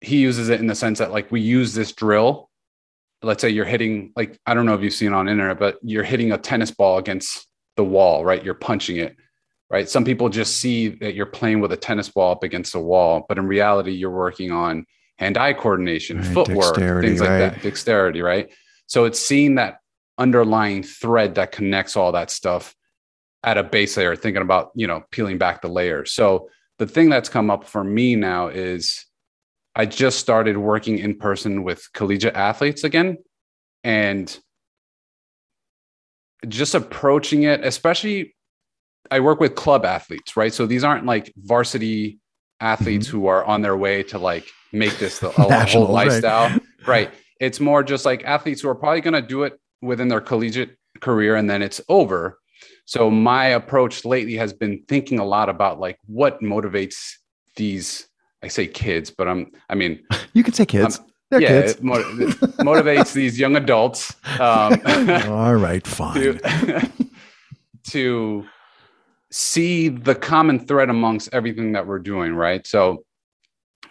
he 0.00 0.18
uses 0.18 0.48
it 0.48 0.60
in 0.60 0.66
the 0.66 0.74
sense 0.74 0.98
that 0.98 1.12
like 1.12 1.30
we 1.30 1.40
use 1.40 1.74
this 1.74 1.92
drill. 1.92 2.48
Let's 3.22 3.42
say 3.42 3.50
you're 3.50 3.66
hitting 3.66 4.12
like 4.16 4.38
I 4.46 4.54
don't 4.54 4.66
know 4.66 4.74
if 4.74 4.82
you've 4.82 4.94
seen 4.94 5.12
on 5.12 5.28
internet, 5.28 5.58
but 5.58 5.78
you're 5.82 6.04
hitting 6.04 6.32
a 6.32 6.38
tennis 6.38 6.70
ball 6.70 6.98
against 6.98 7.46
the 7.76 7.84
wall, 7.84 8.24
right? 8.24 8.42
You're 8.42 8.54
punching 8.54 8.96
it 8.96 9.16
right? 9.70 9.88
Some 9.88 10.04
people 10.04 10.28
just 10.28 10.56
see 10.56 10.88
that 10.88 11.14
you're 11.14 11.26
playing 11.26 11.60
with 11.60 11.72
a 11.72 11.76
tennis 11.76 12.08
ball 12.08 12.32
up 12.32 12.42
against 12.42 12.74
a 12.74 12.80
wall, 12.80 13.24
but 13.28 13.38
in 13.38 13.46
reality, 13.46 13.92
you're 13.92 14.10
working 14.10 14.50
on 14.50 14.84
hand-eye 15.18 15.54
coordination, 15.54 16.18
Right, 16.18 16.26
footwork, 16.26 16.76
things 16.76 17.20
like 17.20 17.30
right. 17.30 17.38
that, 17.38 17.62
dexterity, 17.62 18.20
right? 18.20 18.52
So 18.86 19.04
it's 19.04 19.20
seeing 19.20 19.54
that 19.54 19.78
underlying 20.18 20.82
thread 20.82 21.36
that 21.36 21.52
connects 21.52 21.96
all 21.96 22.12
that 22.12 22.30
stuff 22.30 22.74
at 23.44 23.56
a 23.56 23.62
base 23.62 23.96
layer, 23.96 24.16
thinking 24.16 24.42
about, 24.42 24.72
you 24.74 24.86
know, 24.86 25.04
peeling 25.12 25.38
back 25.38 25.62
the 25.62 25.68
layers. 25.68 26.12
So 26.12 26.48
the 26.80 26.86
thing 26.86 27.10
that's 27.10 27.28
come 27.28 27.50
up 27.50 27.64
for 27.64 27.84
me 27.84 28.16
now 28.16 28.48
is 28.48 29.04
I 29.76 29.84
just 29.84 30.18
started 30.18 30.56
working 30.56 30.98
in 30.98 31.14
person 31.14 31.62
with 31.62 31.86
collegiate 31.92 32.34
athletes 32.34 32.84
again. 32.84 33.18
And 33.84 34.36
just 36.48 36.74
approaching 36.74 37.42
it, 37.42 37.62
especially 37.62 38.34
I 39.10 39.20
work 39.20 39.40
with 39.40 39.56
club 39.56 39.84
athletes, 39.84 40.38
right? 40.38 40.54
So 40.54 40.64
these 40.64 40.82
aren't 40.82 41.04
like 41.04 41.30
varsity 41.36 42.18
athletes 42.60 43.08
mm-hmm. 43.08 43.18
who 43.18 43.26
are 43.26 43.44
on 43.44 43.60
their 43.60 43.76
way 43.76 44.02
to 44.04 44.18
like 44.18 44.46
make 44.72 44.98
this 44.98 45.18
the, 45.18 45.28
a 45.42 45.48
Nationals, 45.48 45.86
whole 45.86 45.94
right. 45.94 46.08
lifestyle, 46.08 46.58
right. 46.86 47.10
It's 47.40 47.60
more 47.60 47.82
just 47.82 48.06
like 48.06 48.24
athletes 48.24 48.62
who 48.62 48.70
are 48.70 48.74
probably 48.74 49.02
going 49.02 49.20
to 49.20 49.22
do 49.22 49.42
it 49.42 49.60
within 49.82 50.08
their 50.08 50.22
collegiate 50.22 50.78
career 51.00 51.36
and 51.36 51.48
then 51.48 51.60
it's 51.60 51.82
over. 51.90 52.38
So 52.84 53.10
my 53.10 53.46
approach 53.46 54.04
lately 54.04 54.36
has 54.36 54.52
been 54.52 54.82
thinking 54.88 55.18
a 55.18 55.24
lot 55.24 55.48
about 55.48 55.80
like 55.80 55.98
what 56.06 56.40
motivates 56.40 57.14
these. 57.56 58.08
I 58.42 58.48
say 58.48 58.66
kids, 58.66 59.10
but 59.10 59.28
I'm. 59.28 59.52
I 59.68 59.74
mean, 59.74 60.00
you 60.32 60.42
can 60.42 60.54
say 60.54 60.66
kids. 60.66 61.00
They're 61.30 61.40
yeah, 61.40 61.48
kids. 61.48 61.72
it, 61.74 61.78
it 61.78 62.38
motivates 62.58 63.12
these 63.12 63.38
young 63.38 63.54
adults. 63.54 64.14
Um, 64.40 64.80
All 65.28 65.54
right, 65.54 65.86
fine. 65.86 66.14
to, 66.14 66.90
to 67.90 68.46
see 69.30 69.88
the 69.88 70.16
common 70.16 70.66
thread 70.66 70.90
amongst 70.90 71.28
everything 71.32 71.72
that 71.72 71.86
we're 71.86 72.00
doing, 72.00 72.34
right? 72.34 72.66
So, 72.66 73.04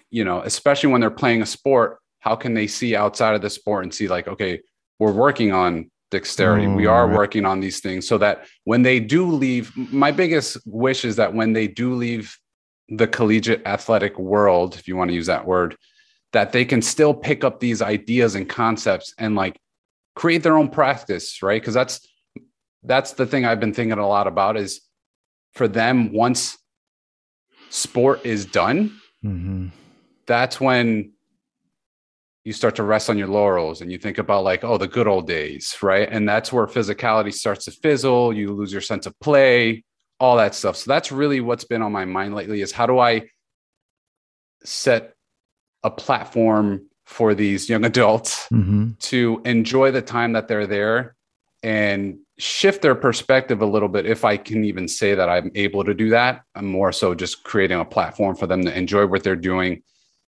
you 0.10 0.26
know, 0.26 0.42
especially 0.42 0.92
when 0.92 1.00
they're 1.00 1.10
playing 1.10 1.42
a 1.42 1.46
sport, 1.46 2.00
how 2.20 2.36
can 2.36 2.54
they 2.54 2.68
see 2.68 2.94
outside 2.94 3.36
of 3.36 3.42
the 3.42 3.50
sport 3.50 3.86
and 3.86 3.94
see, 3.94 4.10
like, 4.10 4.28
okay, 4.28 4.60
we're 5.00 5.14
working 5.14 5.54
on 5.54 5.90
dexterity, 6.12 6.68
we 6.68 6.88
Oh, 6.88 6.92
are 6.92 7.08
right. 7.08 7.18
working 7.18 7.46
on 7.46 7.60
these 7.60 7.80
things 7.80 8.08
so 8.08 8.18
that 8.18 8.48
when 8.64 8.82
they 8.82 9.00
do 9.00 9.26
leave, 9.26 9.72
my 9.76 10.12
biggest 10.12 10.58
wish 10.66 11.06
is 11.06 11.16
that 11.18 11.34
when 11.34 11.54
they 11.54 11.68
do 11.68 11.94
leave 11.94 12.38
the 12.90 13.08
collegiate 13.08 13.62
athletic 13.66 14.18
world, 14.18 14.76
if 14.76 14.88
you 14.88 14.96
want 14.96 15.10
to 15.10 15.16
use 15.16 15.28
that 15.28 15.46
word, 15.46 15.76
that 16.34 16.52
they 16.52 16.66
can 16.66 16.82
still 16.82 17.14
pick 17.14 17.44
up 17.44 17.60
these 17.60 17.82
ideas 17.82 18.36
and 18.36 18.50
concepts 18.50 19.14
and 19.18 19.36
like 19.36 19.60
create 20.16 20.44
their 20.44 20.58
own 20.58 20.70
practice, 20.70 21.42
right? 21.42 21.62
Because 21.62 21.74
that's 21.74 22.08
that's 22.84 23.14
the 23.14 23.26
thing 23.26 23.46
I've 23.46 23.60
been 23.60 23.74
thinking 23.74 23.98
a 23.98 24.08
lot 24.08 24.28
about 24.28 24.58
is 24.58 24.82
for 25.54 25.68
them 25.68 26.14
once 26.14 26.58
sport 27.70 28.26
is 28.26 28.46
done, 28.46 29.00
hmm 29.22 29.68
that's 30.26 30.62
when 30.62 31.12
you 32.50 32.54
start 32.54 32.76
to 32.76 32.82
rest 32.82 33.12
on 33.12 33.18
your 33.20 33.28
laurels 33.28 33.82
and 33.82 33.92
you 33.92 34.00
think 34.00 34.18
about 34.18 34.44
like 34.44 34.64
oh 34.64 34.76
the 34.76 34.88
good 34.88 35.08
old 35.08 35.28
days 35.28 35.78
right? 35.84 36.10
And 36.12 36.28
that's 36.28 36.52
where 36.52 36.66
physicality 36.66 37.32
starts 37.32 37.66
to 37.66 37.72
fizzle 37.72 38.34
you 38.34 38.52
lose 38.52 38.72
your 38.72 38.82
sense 38.82 39.06
of 39.06 39.14
play 39.20 39.84
all 40.20 40.36
that 40.38 40.56
stuff. 40.56 40.76
So 40.76 40.90
that's 40.90 41.12
really 41.12 41.42
what's 41.42 41.64
been 41.64 41.84
on 41.84 41.92
my 41.92 42.06
mind 42.06 42.34
lately 42.34 42.62
is 42.62 42.72
how 42.72 42.88
do 42.88 42.98
i 42.98 43.30
set 44.64 45.14
a 45.84 45.92
platform 45.92 46.88
for 47.06 47.36
these 47.36 47.70
young 47.70 47.86
adults 47.94 48.48
hmm 48.48 48.90
to 49.12 49.44
enjoy 49.46 49.92
the 49.92 50.02
time 50.02 50.34
that 50.34 50.48
they're 50.48 50.66
there 50.66 51.16
and 51.62 52.18
shift 52.40 52.82
their 52.82 52.96
perspective 52.96 53.62
a 53.62 53.66
little 53.66 53.90
bit. 53.90 54.08
If 54.08 54.26
i 54.26 54.38
can 54.38 54.64
even 54.64 54.88
say 54.88 55.14
that 55.14 55.30
i'm 55.30 55.52
able 55.54 55.84
to 55.84 55.94
do 55.94 56.10
that 56.10 56.42
i'm 56.56 56.66
more 56.66 56.92
so 56.92 57.14
just 57.14 57.44
creating 57.44 57.80
a 57.80 57.86
platform 57.86 58.36
for 58.36 58.48
them 58.48 58.64
to 58.64 58.76
enjoy 58.76 59.06
what 59.06 59.24
they're 59.24 59.36
doing 59.36 59.84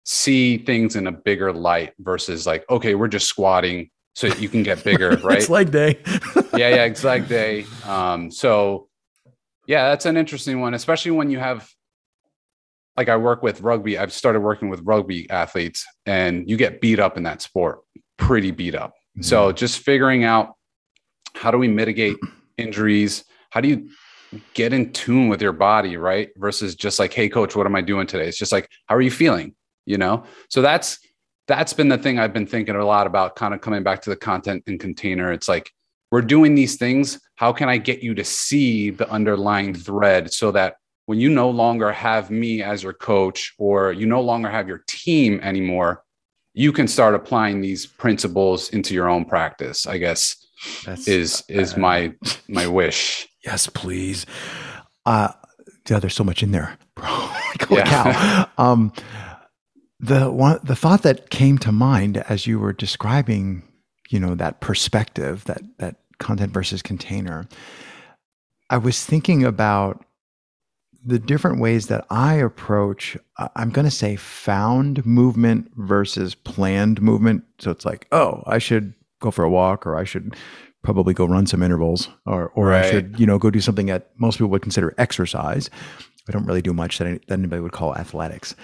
see 0.08 0.56
things 0.56 0.96
in 0.96 1.06
a 1.06 1.12
bigger 1.12 1.52
light 1.52 1.92
versus 1.98 2.46
like 2.46 2.64
okay 2.70 2.94
we're 2.94 3.08
just 3.08 3.26
squatting 3.26 3.90
so 4.14 4.26
you 4.26 4.48
can 4.48 4.62
get 4.62 4.82
bigger 4.82 5.10
right? 5.22 5.38
it's 5.38 5.50
leg 5.50 5.70
day. 5.70 6.00
yeah 6.56 6.70
yeah 6.70 6.84
it's 6.84 7.04
leg 7.04 7.28
day. 7.28 7.66
Um 7.84 8.30
so 8.30 8.88
yeah 9.66 9.90
that's 9.90 10.06
an 10.06 10.16
interesting 10.16 10.60
one 10.60 10.72
especially 10.74 11.10
when 11.10 11.30
you 11.30 11.38
have 11.38 11.68
like 12.96 13.08
i 13.10 13.16
work 13.16 13.42
with 13.42 13.60
rugby 13.60 13.98
i've 13.98 14.12
started 14.12 14.40
working 14.40 14.70
with 14.70 14.80
rugby 14.82 15.28
athletes 15.30 15.84
and 16.06 16.48
you 16.48 16.56
get 16.56 16.80
beat 16.80 16.98
up 16.98 17.16
in 17.18 17.22
that 17.24 17.42
sport 17.42 17.80
pretty 18.18 18.50
beat 18.50 18.74
up. 18.74 18.94
So 19.20 19.52
just 19.52 19.78
figuring 19.80 20.24
out 20.24 20.54
how 21.34 21.50
do 21.50 21.56
we 21.58 21.68
mitigate 21.68 22.16
injuries? 22.58 23.24
How 23.50 23.60
do 23.60 23.68
you 23.68 23.88
get 24.52 24.72
in 24.72 24.92
tune 24.92 25.28
with 25.28 25.40
your 25.40 25.52
body 25.52 25.96
right? 25.96 26.28
Versus 26.36 26.74
just 26.74 26.98
like 26.98 27.14
hey 27.14 27.30
coach 27.30 27.56
what 27.56 27.66
am 27.66 27.74
i 27.74 27.80
doing 27.80 28.06
today? 28.06 28.28
It's 28.28 28.36
just 28.36 28.52
like 28.52 28.68
how 28.86 28.96
are 28.96 29.00
you 29.00 29.10
feeling 29.10 29.54
you 29.88 29.98
know 29.98 30.22
so 30.48 30.60
that's 30.62 30.98
that's 31.46 31.72
been 31.72 31.88
the 31.88 31.98
thing 31.98 32.18
i've 32.18 32.32
been 32.32 32.46
thinking 32.46 32.76
a 32.76 32.84
lot 32.84 33.06
about 33.06 33.36
kind 33.36 33.54
of 33.54 33.60
coming 33.60 33.82
back 33.82 34.02
to 34.02 34.10
the 34.10 34.16
content 34.16 34.62
and 34.66 34.78
container 34.80 35.32
it's 35.32 35.48
like 35.48 35.70
we're 36.10 36.22
doing 36.22 36.54
these 36.54 36.76
things 36.76 37.20
how 37.36 37.52
can 37.52 37.68
i 37.68 37.76
get 37.76 38.02
you 38.02 38.14
to 38.14 38.24
see 38.24 38.90
the 38.90 39.08
underlying 39.10 39.74
thread 39.74 40.32
so 40.32 40.50
that 40.50 40.76
when 41.06 41.18
you 41.18 41.30
no 41.30 41.48
longer 41.48 41.90
have 41.90 42.30
me 42.30 42.62
as 42.62 42.82
your 42.82 42.92
coach 42.92 43.54
or 43.58 43.92
you 43.92 44.06
no 44.06 44.20
longer 44.20 44.48
have 44.50 44.68
your 44.68 44.82
team 44.88 45.40
anymore 45.42 46.02
you 46.54 46.72
can 46.72 46.88
start 46.88 47.14
applying 47.14 47.60
these 47.60 47.86
principles 47.86 48.68
into 48.70 48.94
your 48.94 49.08
own 49.08 49.24
practice 49.24 49.86
i 49.86 49.96
guess 49.96 50.36
That's, 50.84 51.08
is 51.08 51.42
is 51.48 51.76
my 51.76 52.12
my 52.48 52.66
wish 52.80 53.28
yes, 53.44 53.66
please. 53.68 54.26
Uh, 55.06 55.28
yeah, 55.88 55.98
there's 56.00 56.14
so 56.14 56.24
much 56.24 56.42
in 56.42 56.50
there, 56.50 56.76
bro. 56.94 57.08
like, 57.10 57.62
holy 57.64 57.80
Yeah. 57.80 57.86
cow. 57.86 58.48
Um, 58.72 58.92
the 60.00 60.30
one, 60.30 60.60
the 60.62 60.76
thought 60.76 61.02
that 61.02 61.30
came 61.30 61.58
to 61.58 61.72
mind 61.72 62.18
as 62.28 62.46
you 62.46 62.58
were 62.58 62.72
describing, 62.72 63.62
you 64.10 64.20
know, 64.20 64.34
that 64.34 64.60
perspective, 64.60 65.44
that 65.44 65.62
that 65.78 65.96
content 66.18 66.52
versus 66.52 66.82
container. 66.82 67.48
I 68.70 68.78
was 68.78 69.04
thinking 69.04 69.44
about 69.44 70.04
the 71.04 71.18
different 71.18 71.60
ways 71.60 71.86
that 71.86 72.04
I 72.10 72.34
approach. 72.34 73.16
I'm 73.56 73.70
going 73.70 73.86
to 73.86 73.90
say 73.90 74.16
found 74.16 75.06
movement 75.06 75.70
versus 75.76 76.34
planned 76.34 77.00
movement. 77.00 77.44
So 77.58 77.70
it's 77.70 77.84
like, 77.84 78.06
oh, 78.12 78.42
I 78.46 78.58
should 78.58 78.94
go 79.20 79.30
for 79.30 79.44
a 79.44 79.50
walk, 79.50 79.86
or 79.86 79.96
I 79.96 80.04
should 80.04 80.36
probably 80.82 81.14
go 81.14 81.24
run 81.24 81.46
some 81.46 81.62
intervals, 81.62 82.08
or 82.26 82.50
or 82.50 82.72
I 82.72 82.88
should, 82.90 83.18
you 83.18 83.26
know, 83.26 83.38
go 83.38 83.50
do 83.50 83.60
something 83.60 83.86
that 83.86 84.10
most 84.16 84.36
people 84.36 84.50
would 84.50 84.62
consider 84.62 84.94
exercise. 84.98 85.70
I 86.28 86.32
don't 86.32 86.44
really 86.44 86.62
do 86.62 86.74
much 86.74 86.98
that, 86.98 87.06
any, 87.06 87.18
that 87.26 87.38
anybody 87.38 87.62
would 87.62 87.72
call 87.72 87.96
athletics. 87.96 88.54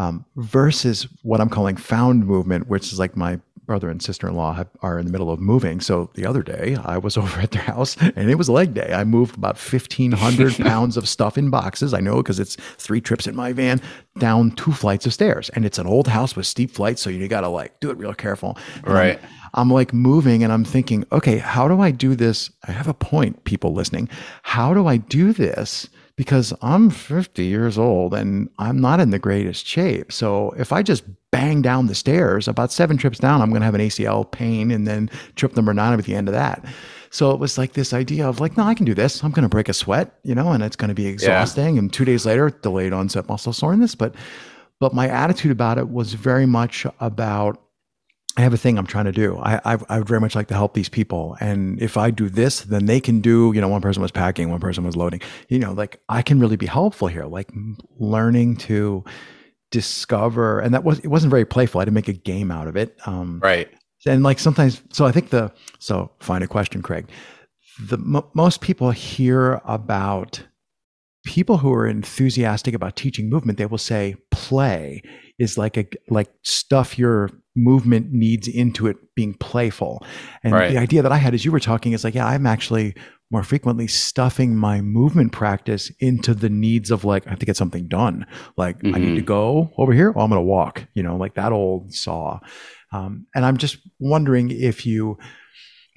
Um, 0.00 0.24
versus 0.36 1.06
what 1.22 1.42
I'm 1.42 1.50
calling 1.50 1.76
found 1.76 2.26
movement, 2.26 2.68
which 2.68 2.90
is 2.90 2.98
like 2.98 3.18
my 3.18 3.38
brother 3.66 3.88
and 3.88 4.02
sister 4.02 4.26
in 4.26 4.34
law 4.34 4.64
are 4.80 4.98
in 4.98 5.04
the 5.06 5.12
middle 5.12 5.30
of 5.30 5.38
moving. 5.38 5.78
So 5.78 6.10
the 6.14 6.24
other 6.26 6.42
day, 6.42 6.76
I 6.84 6.96
was 6.96 7.16
over 7.22 7.38
at 7.38 7.50
their 7.50 7.62
house 7.62 7.96
and 8.00 8.30
it 8.30 8.36
was 8.36 8.48
leg 8.48 8.72
day. 8.72 8.92
I 8.92 9.04
moved 9.04 9.36
about 9.36 9.58
1,500 9.58 10.56
pounds 10.66 10.96
of 10.96 11.06
stuff 11.06 11.36
in 11.36 11.50
boxes. 11.50 11.92
I 11.92 12.00
know 12.00 12.16
because 12.16 12.40
it's 12.40 12.56
three 12.78 13.00
trips 13.00 13.26
in 13.26 13.36
my 13.36 13.52
van 13.52 13.80
down 14.18 14.52
two 14.52 14.72
flights 14.72 15.04
of 15.04 15.12
stairs. 15.12 15.50
And 15.50 15.64
it's 15.64 15.78
an 15.78 15.86
old 15.86 16.08
house 16.08 16.34
with 16.34 16.46
steep 16.46 16.70
flights. 16.70 17.02
So 17.02 17.10
you 17.10 17.28
got 17.28 17.42
to 17.42 17.48
like 17.48 17.78
do 17.78 17.90
it 17.90 17.96
real 17.98 18.14
careful. 18.14 18.58
And 18.76 18.88
right. 18.88 19.20
I'm, 19.22 19.28
I'm 19.54 19.70
like 19.70 19.92
moving 19.92 20.42
and 20.42 20.52
I'm 20.52 20.64
thinking, 20.64 21.04
okay, 21.12 21.38
how 21.38 21.68
do 21.68 21.80
I 21.80 21.90
do 21.90 22.16
this? 22.16 22.50
I 22.66 22.72
have 22.72 22.88
a 22.88 22.94
point, 22.94 23.44
people 23.44 23.72
listening. 23.74 24.08
How 24.42 24.72
do 24.72 24.86
I 24.86 24.96
do 24.96 25.32
this? 25.32 25.88
Because 26.20 26.52
I'm 26.60 26.90
50 26.90 27.46
years 27.46 27.78
old 27.78 28.12
and 28.12 28.50
I'm 28.58 28.78
not 28.78 29.00
in 29.00 29.08
the 29.08 29.18
greatest 29.18 29.66
shape. 29.66 30.12
So 30.12 30.50
if 30.58 30.70
I 30.70 30.82
just 30.82 31.02
bang 31.30 31.62
down 31.62 31.86
the 31.86 31.94
stairs, 31.94 32.46
about 32.46 32.70
seven 32.70 32.98
trips 32.98 33.18
down, 33.18 33.40
I'm 33.40 33.48
going 33.48 33.62
to 33.62 33.64
have 33.64 33.74
an 33.74 33.80
ACL 33.80 34.30
pain 34.30 34.70
and 34.70 34.86
then 34.86 35.08
trip 35.36 35.56
number 35.56 35.72
nine 35.72 35.98
at 35.98 36.04
the 36.04 36.14
end 36.14 36.28
of 36.28 36.34
that. 36.34 36.62
So 37.08 37.30
it 37.30 37.40
was 37.40 37.56
like 37.56 37.72
this 37.72 37.94
idea 37.94 38.28
of 38.28 38.38
like, 38.38 38.58
no, 38.58 38.64
I 38.64 38.74
can 38.74 38.84
do 38.84 38.92
this. 38.92 39.24
I'm 39.24 39.30
going 39.30 39.44
to 39.44 39.48
break 39.48 39.70
a 39.70 39.72
sweat, 39.72 40.14
you 40.22 40.34
know, 40.34 40.52
and 40.52 40.62
it's 40.62 40.76
going 40.76 40.90
to 40.90 40.94
be 40.94 41.06
exhausting. 41.06 41.76
Yeah. 41.76 41.78
And 41.78 41.90
two 41.90 42.04
days 42.04 42.26
later, 42.26 42.50
delayed 42.50 42.92
onset 42.92 43.26
muscle 43.26 43.54
soreness. 43.54 43.94
But, 43.94 44.14
but 44.78 44.92
my 44.92 45.08
attitude 45.08 45.52
about 45.52 45.78
it 45.78 45.88
was 45.88 46.12
very 46.12 46.44
much 46.44 46.84
about 47.00 47.62
I 48.36 48.42
have 48.42 48.54
a 48.54 48.56
thing 48.56 48.78
I'm 48.78 48.86
trying 48.86 49.06
to 49.06 49.12
do. 49.12 49.38
I, 49.38 49.60
I, 49.64 49.78
I 49.88 49.98
would 49.98 50.08
very 50.08 50.20
much 50.20 50.34
like 50.34 50.46
to 50.48 50.54
help 50.54 50.74
these 50.74 50.88
people, 50.88 51.36
and 51.40 51.80
if 51.82 51.96
I 51.96 52.10
do 52.10 52.28
this, 52.28 52.60
then 52.60 52.86
they 52.86 53.00
can 53.00 53.20
do. 53.20 53.52
You 53.54 53.60
know, 53.60 53.68
one 53.68 53.82
person 53.82 54.02
was 54.02 54.12
packing, 54.12 54.50
one 54.50 54.60
person 54.60 54.84
was 54.84 54.96
loading. 54.96 55.20
You 55.48 55.58
know, 55.58 55.72
like 55.72 56.00
I 56.08 56.22
can 56.22 56.38
really 56.38 56.56
be 56.56 56.66
helpful 56.66 57.08
here. 57.08 57.24
Like 57.24 57.50
learning 57.98 58.56
to 58.58 59.04
discover, 59.70 60.60
and 60.60 60.72
that 60.74 60.84
was 60.84 61.00
it 61.00 61.08
wasn't 61.08 61.30
very 61.30 61.44
playful. 61.44 61.80
I 61.80 61.84
didn't 61.84 61.94
make 61.94 62.08
a 62.08 62.12
game 62.12 62.50
out 62.50 62.68
of 62.68 62.76
it. 62.76 62.96
Um, 63.06 63.40
right. 63.42 63.68
And 64.06 64.22
like 64.22 64.38
sometimes, 64.38 64.80
so 64.92 65.04
I 65.04 65.12
think 65.12 65.30
the 65.30 65.52
so 65.78 66.12
find 66.20 66.44
a 66.44 66.46
question, 66.46 66.82
Craig. 66.82 67.10
The 67.88 67.96
m- 67.96 68.24
most 68.34 68.60
people 68.60 68.90
hear 68.92 69.60
about 69.64 70.42
people 71.24 71.58
who 71.58 71.72
are 71.72 71.86
enthusiastic 71.86 72.74
about 72.74 72.96
teaching 72.96 73.28
movement. 73.28 73.58
They 73.58 73.66
will 73.66 73.78
say 73.78 74.16
play 74.30 75.02
is 75.38 75.58
like 75.58 75.76
a 75.76 75.86
like 76.08 76.30
stuff 76.42 76.98
your 76.98 77.30
movement 77.56 78.12
needs 78.12 78.46
into 78.48 78.86
it 78.86 78.96
being 79.14 79.34
playful. 79.34 80.04
And 80.42 80.52
right. 80.52 80.70
the 80.70 80.78
idea 80.78 81.02
that 81.02 81.12
I 81.12 81.16
had 81.16 81.34
as 81.34 81.44
you 81.44 81.52
were 81.52 81.60
talking 81.60 81.92
is 81.92 82.04
like, 82.04 82.14
yeah, 82.14 82.26
I'm 82.26 82.46
actually 82.46 82.94
more 83.30 83.42
frequently 83.42 83.86
stuffing 83.86 84.56
my 84.56 84.80
movement 84.80 85.32
practice 85.32 85.90
into 86.00 86.34
the 86.34 86.48
needs 86.48 86.90
of 86.90 87.04
like, 87.04 87.26
I 87.26 87.30
have 87.30 87.38
to 87.38 87.46
get 87.46 87.56
something 87.56 87.86
done. 87.86 88.26
Like 88.56 88.78
mm-hmm. 88.78 88.94
I 88.94 88.98
need 88.98 89.14
to 89.14 89.16
mm-hmm. 89.16 89.24
go 89.24 89.72
over 89.78 89.92
here. 89.92 90.12
Oh, 90.16 90.20
I'm 90.20 90.30
going 90.30 90.40
to 90.40 90.42
walk, 90.42 90.86
you 90.94 91.02
know, 91.02 91.16
like 91.16 91.34
that 91.34 91.52
old 91.52 91.92
saw. 91.92 92.40
Um, 92.92 93.26
and 93.34 93.44
I'm 93.44 93.56
just 93.56 93.78
wondering 93.98 94.50
if 94.50 94.84
you, 94.84 95.18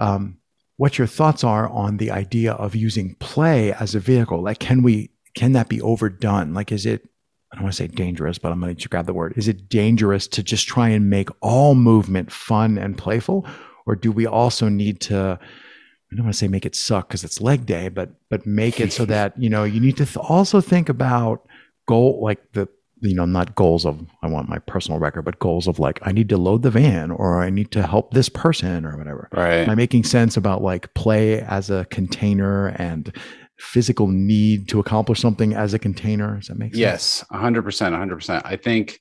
um, 0.00 0.38
what 0.76 0.98
your 0.98 1.06
thoughts 1.06 1.44
are 1.44 1.68
on 1.68 1.96
the 1.96 2.10
idea 2.10 2.52
of 2.52 2.74
using 2.74 3.16
play 3.16 3.72
as 3.72 3.94
a 3.94 4.00
vehicle. 4.00 4.42
Like, 4.42 4.58
can 4.58 4.82
we, 4.82 5.10
can 5.36 5.52
that 5.52 5.68
be 5.68 5.80
overdone? 5.80 6.54
Like, 6.54 6.70
is 6.70 6.86
it 6.86 7.08
I 7.54 7.58
don't 7.58 7.64
want 7.66 7.74
to 7.74 7.76
say 7.84 7.86
dangerous, 7.86 8.36
but 8.36 8.50
I'm 8.50 8.58
going 8.58 8.74
to 8.74 8.88
grab 8.88 9.06
the 9.06 9.14
word. 9.14 9.34
Is 9.36 9.46
it 9.46 9.68
dangerous 9.68 10.26
to 10.26 10.42
just 10.42 10.66
try 10.66 10.88
and 10.88 11.08
make 11.08 11.28
all 11.40 11.76
movement 11.76 12.32
fun 12.32 12.76
and 12.78 12.98
playful? 12.98 13.46
Or 13.86 13.94
do 13.94 14.10
we 14.10 14.26
also 14.26 14.68
need 14.68 15.00
to, 15.02 15.38
I 15.40 16.16
don't 16.16 16.24
want 16.24 16.34
to 16.34 16.38
say 16.38 16.48
make 16.48 16.66
it 16.66 16.74
suck 16.74 17.06
because 17.06 17.22
it's 17.22 17.40
leg 17.40 17.64
day, 17.64 17.90
but, 17.90 18.10
but 18.28 18.44
make 18.44 18.80
it 18.80 18.92
so 18.92 19.04
that, 19.04 19.40
you 19.40 19.48
know, 19.48 19.62
you 19.62 19.78
need 19.78 19.96
to 19.98 20.04
th- 20.04 20.16
also 20.16 20.60
think 20.60 20.88
about 20.88 21.46
goal, 21.86 22.20
like 22.24 22.40
the, 22.54 22.66
you 23.02 23.14
know, 23.14 23.24
not 23.24 23.54
goals 23.54 23.86
of, 23.86 24.04
I 24.22 24.26
want 24.26 24.48
my 24.48 24.58
personal 24.58 24.98
record, 24.98 25.22
but 25.22 25.38
goals 25.38 25.68
of 25.68 25.78
like, 25.78 26.00
I 26.02 26.10
need 26.10 26.30
to 26.30 26.36
load 26.36 26.62
the 26.62 26.70
van 26.72 27.12
or 27.12 27.40
I 27.40 27.50
need 27.50 27.70
to 27.70 27.86
help 27.86 28.14
this 28.14 28.28
person 28.28 28.84
or 28.84 28.96
whatever. 28.96 29.28
Right. 29.32 29.58
Am 29.58 29.70
I 29.70 29.76
making 29.76 30.02
sense 30.02 30.36
about 30.36 30.60
like 30.60 30.92
play 30.94 31.40
as 31.40 31.70
a 31.70 31.84
container 31.84 32.68
and, 32.68 33.16
physical 33.58 34.08
need 34.08 34.68
to 34.68 34.80
accomplish 34.80 35.20
something 35.20 35.54
as 35.54 35.74
a 35.74 35.78
container. 35.78 36.36
Does 36.36 36.48
that 36.48 36.58
make 36.58 36.72
sense? 36.72 36.80
Yes, 36.80 37.24
100%. 37.32 37.62
100%. 37.62 38.42
I 38.44 38.56
think 38.56 39.00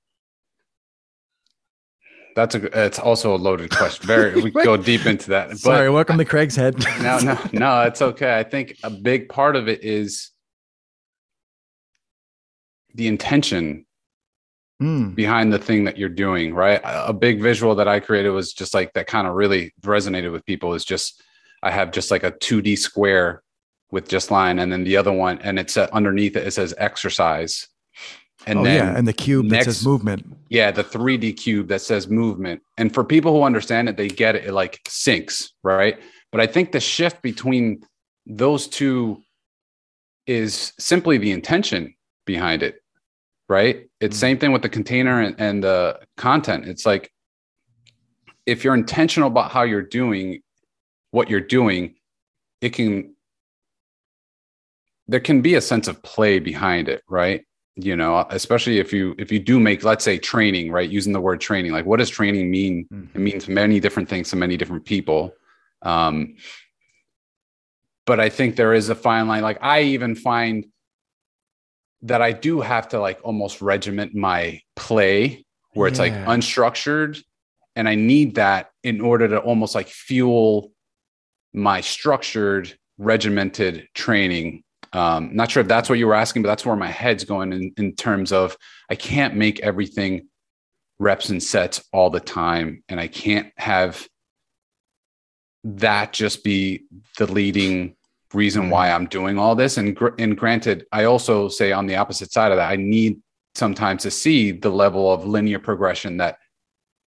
that's 2.36 2.56
a 2.56 2.86
it's 2.86 3.00
also 3.00 3.36
a 3.36 3.38
loaded 3.38 3.70
question. 3.70 4.08
Very 4.08 4.42
we 4.42 4.50
go 4.64 4.78
deep 4.78 5.06
into 5.06 5.30
that. 5.32 5.50
But 5.50 5.58
Sorry, 5.60 5.90
welcome 5.90 6.18
to 6.18 6.26
Craig's 6.26 6.56
head. 6.56 6.76
no, 7.02 7.20
no, 7.20 7.38
no, 7.52 7.82
it's 7.82 8.02
okay. 8.02 8.38
I 8.38 8.44
think 8.44 8.78
a 8.84 8.90
big 8.90 9.30
part 9.30 9.56
of 9.56 9.68
it 9.68 9.84
is 9.84 10.32
the 12.96 13.08
intention 13.08 13.86
mm. 14.82 15.14
behind 15.14 15.54
the 15.54 15.60
thing 15.60 15.84
that 15.84 15.98
you're 15.98 16.10
doing, 16.10 16.54
right? 16.54 16.82
A 16.84 17.14
big 17.14 17.42
visual 17.42 17.76
that 17.76 17.88
I 17.88 18.00
created 18.00 18.30
was 18.30 18.54
just 18.54 18.74
like 18.74 18.94
that 18.94 19.08
kind 19.08 19.28
of 19.28 19.36
really 19.36 19.74
resonated 19.82 20.32
with 20.32 20.46
people 20.46 20.74
is 20.74 20.86
just 20.86 21.22
I 21.62 21.72
have 21.72 21.92
just 21.92 22.12
like 22.12 22.24
a 22.24 22.32
2D 22.32 22.78
square 22.78 23.43
with 23.94 24.10
just 24.10 24.32
line, 24.32 24.58
and 24.58 24.72
then 24.72 24.84
the 24.84 24.98
other 24.98 25.14
one, 25.14 25.38
and 25.44 25.60
it's 25.60 25.78
uh, 25.78 25.88
underneath 25.94 26.36
it. 26.36 26.48
It 26.48 26.52
says 26.52 26.74
exercise, 26.80 27.68
and 28.48 28.60
oh, 28.60 28.64
then 28.64 28.76
yeah, 28.76 28.98
and 28.98 29.08
the 29.08 29.14
cube 29.14 29.46
next, 29.46 29.68
that 29.68 29.74
says 29.74 29.86
movement. 29.86 30.26
Yeah, 30.50 30.72
the 30.72 30.84
3D 30.84 31.38
cube 31.38 31.68
that 31.68 31.82
says 31.82 32.10
movement. 32.10 32.64
And 32.78 32.92
for 32.92 33.04
people 33.04 33.32
who 33.32 33.44
understand 33.44 33.88
it, 33.88 33.96
they 33.96 34.08
get 34.08 34.36
it. 34.36 34.46
It 34.46 34.54
like 34.54 34.82
syncs, 34.86 35.50
right? 35.64 36.00
But 36.32 36.42
I 36.42 36.48
think 36.48 36.72
the 36.72 36.80
shift 36.80 37.22
between 37.22 37.84
those 38.26 38.68
two 38.68 39.22
is 40.26 40.74
simply 40.80 41.20
the 41.20 41.32
intention 41.32 41.94
behind 42.26 42.64
it, 42.64 42.82
right? 43.48 43.88
It's 44.02 44.16
mm-hmm. 44.16 44.20
same 44.20 44.40
thing 44.40 44.52
with 44.52 44.64
the 44.64 44.70
container 44.70 45.22
and, 45.22 45.36
and 45.38 45.64
the 45.64 46.00
content. 46.18 46.68
It's 46.68 46.86
like 46.86 47.12
if 48.48 48.64
you're 48.64 48.74
intentional 48.74 49.28
about 49.28 49.52
how 49.52 49.62
you're 49.62 49.84
doing 49.84 50.42
what 51.12 51.30
you're 51.30 51.40
doing, 51.40 51.94
it 52.60 52.74
can 52.74 53.13
there 55.08 55.20
can 55.20 55.42
be 55.42 55.56
a 55.56 55.62
sense 55.62 55.88
of 55.88 56.02
play 56.04 56.40
behind 56.40 56.88
it, 56.88 57.04
right? 57.10 57.46
You 57.76 57.96
know, 57.96 58.26
especially 58.30 58.80
if 58.80 58.94
you 58.94 59.16
if 59.18 59.32
you 59.32 59.40
do 59.40 59.60
make, 59.60 59.84
let's 59.84 60.04
say, 60.04 60.18
training, 60.18 60.72
right? 60.72 60.90
Using 60.90 61.14
the 61.14 61.22
word 61.22 61.42
training, 61.42 61.72
like 61.72 61.86
what 61.86 61.98
does 61.98 62.10
training 62.10 62.52
mean? 62.52 62.88
Mm-hmm. 62.94 63.18
It 63.18 63.22
means 63.22 63.48
many 63.48 63.80
different 63.80 64.10
things 64.10 64.30
to 64.30 64.36
many 64.36 64.58
different 64.58 64.86
people. 64.86 65.34
Um, 65.82 66.36
but 68.06 68.20
I 68.20 68.30
think 68.30 68.56
there 68.56 68.74
is 68.74 68.90
a 68.90 68.96
fine 68.96 69.28
line. 69.28 69.42
Like 69.42 69.60
I 69.62 69.82
even 69.82 70.16
find 70.16 70.66
that 72.04 72.22
I 72.22 72.32
do 72.32 72.62
have 72.62 72.90
to 72.90 73.00
like 73.00 73.20
almost 73.24 73.62
regiment 73.62 74.14
my 74.14 74.62
play 74.76 75.46
where 75.74 75.88
it's 75.88 76.00
yeah. 76.00 76.04
like 76.04 76.40
unstructured. 76.40 77.22
And 77.76 77.90
I 77.90 77.96
need 77.96 78.36
that 78.36 78.70
in 78.84 79.02
order 79.02 79.28
to 79.30 79.40
almost 79.40 79.74
like 79.74 79.88
fuel 79.88 80.72
my 81.54 81.82
structured, 81.82 82.74
regimented 82.98 83.88
training 83.94 84.64
um, 84.94 85.36
not 85.36 85.50
sure 85.50 85.62
if 85.62 85.68
that's 85.68 85.90
what 85.90 85.98
you 85.98 86.08
were 86.08 86.14
asking, 86.14 86.44
but 86.44 86.50
that's 86.50 86.66
where 86.66 86.76
my 86.76 86.88
head's 86.88 87.26
going 87.26 87.52
in, 87.52 87.74
in 87.78 87.96
terms 87.96 88.32
of 88.32 88.56
I 88.90 88.96
can't 88.96 89.36
make 89.36 89.60
everything 89.62 90.28
reps 91.00 91.30
and 91.30 91.42
sets 91.42 91.84
all 91.92 92.12
the 92.12 92.20
time. 92.20 92.84
And 92.88 93.00
I 93.00 93.08
can't 93.08 93.52
have 93.58 94.08
that 95.64 96.14
just 96.14 96.44
be 96.44 96.86
the 97.18 97.32
leading 97.32 97.96
reason 98.34 98.70
why 98.70 98.92
I'm 98.92 99.08
doing 99.08 99.40
all 99.40 99.56
this. 99.56 99.78
And, 99.78 99.96
gr- 99.96 100.16
and 100.20 100.38
granted, 100.38 100.86
I 100.92 101.06
also 101.06 101.50
say 101.50 101.72
on 101.72 101.88
the 101.88 101.96
opposite 101.96 102.32
side 102.32 102.52
of 102.52 102.58
that, 102.58 102.72
I 102.72 102.76
need 102.76 103.20
sometimes 103.56 104.04
to 104.04 104.12
see 104.12 104.52
the 104.52 104.70
level 104.70 105.12
of 105.12 105.26
linear 105.26 105.60
progression 105.60 106.18
that 106.18 106.38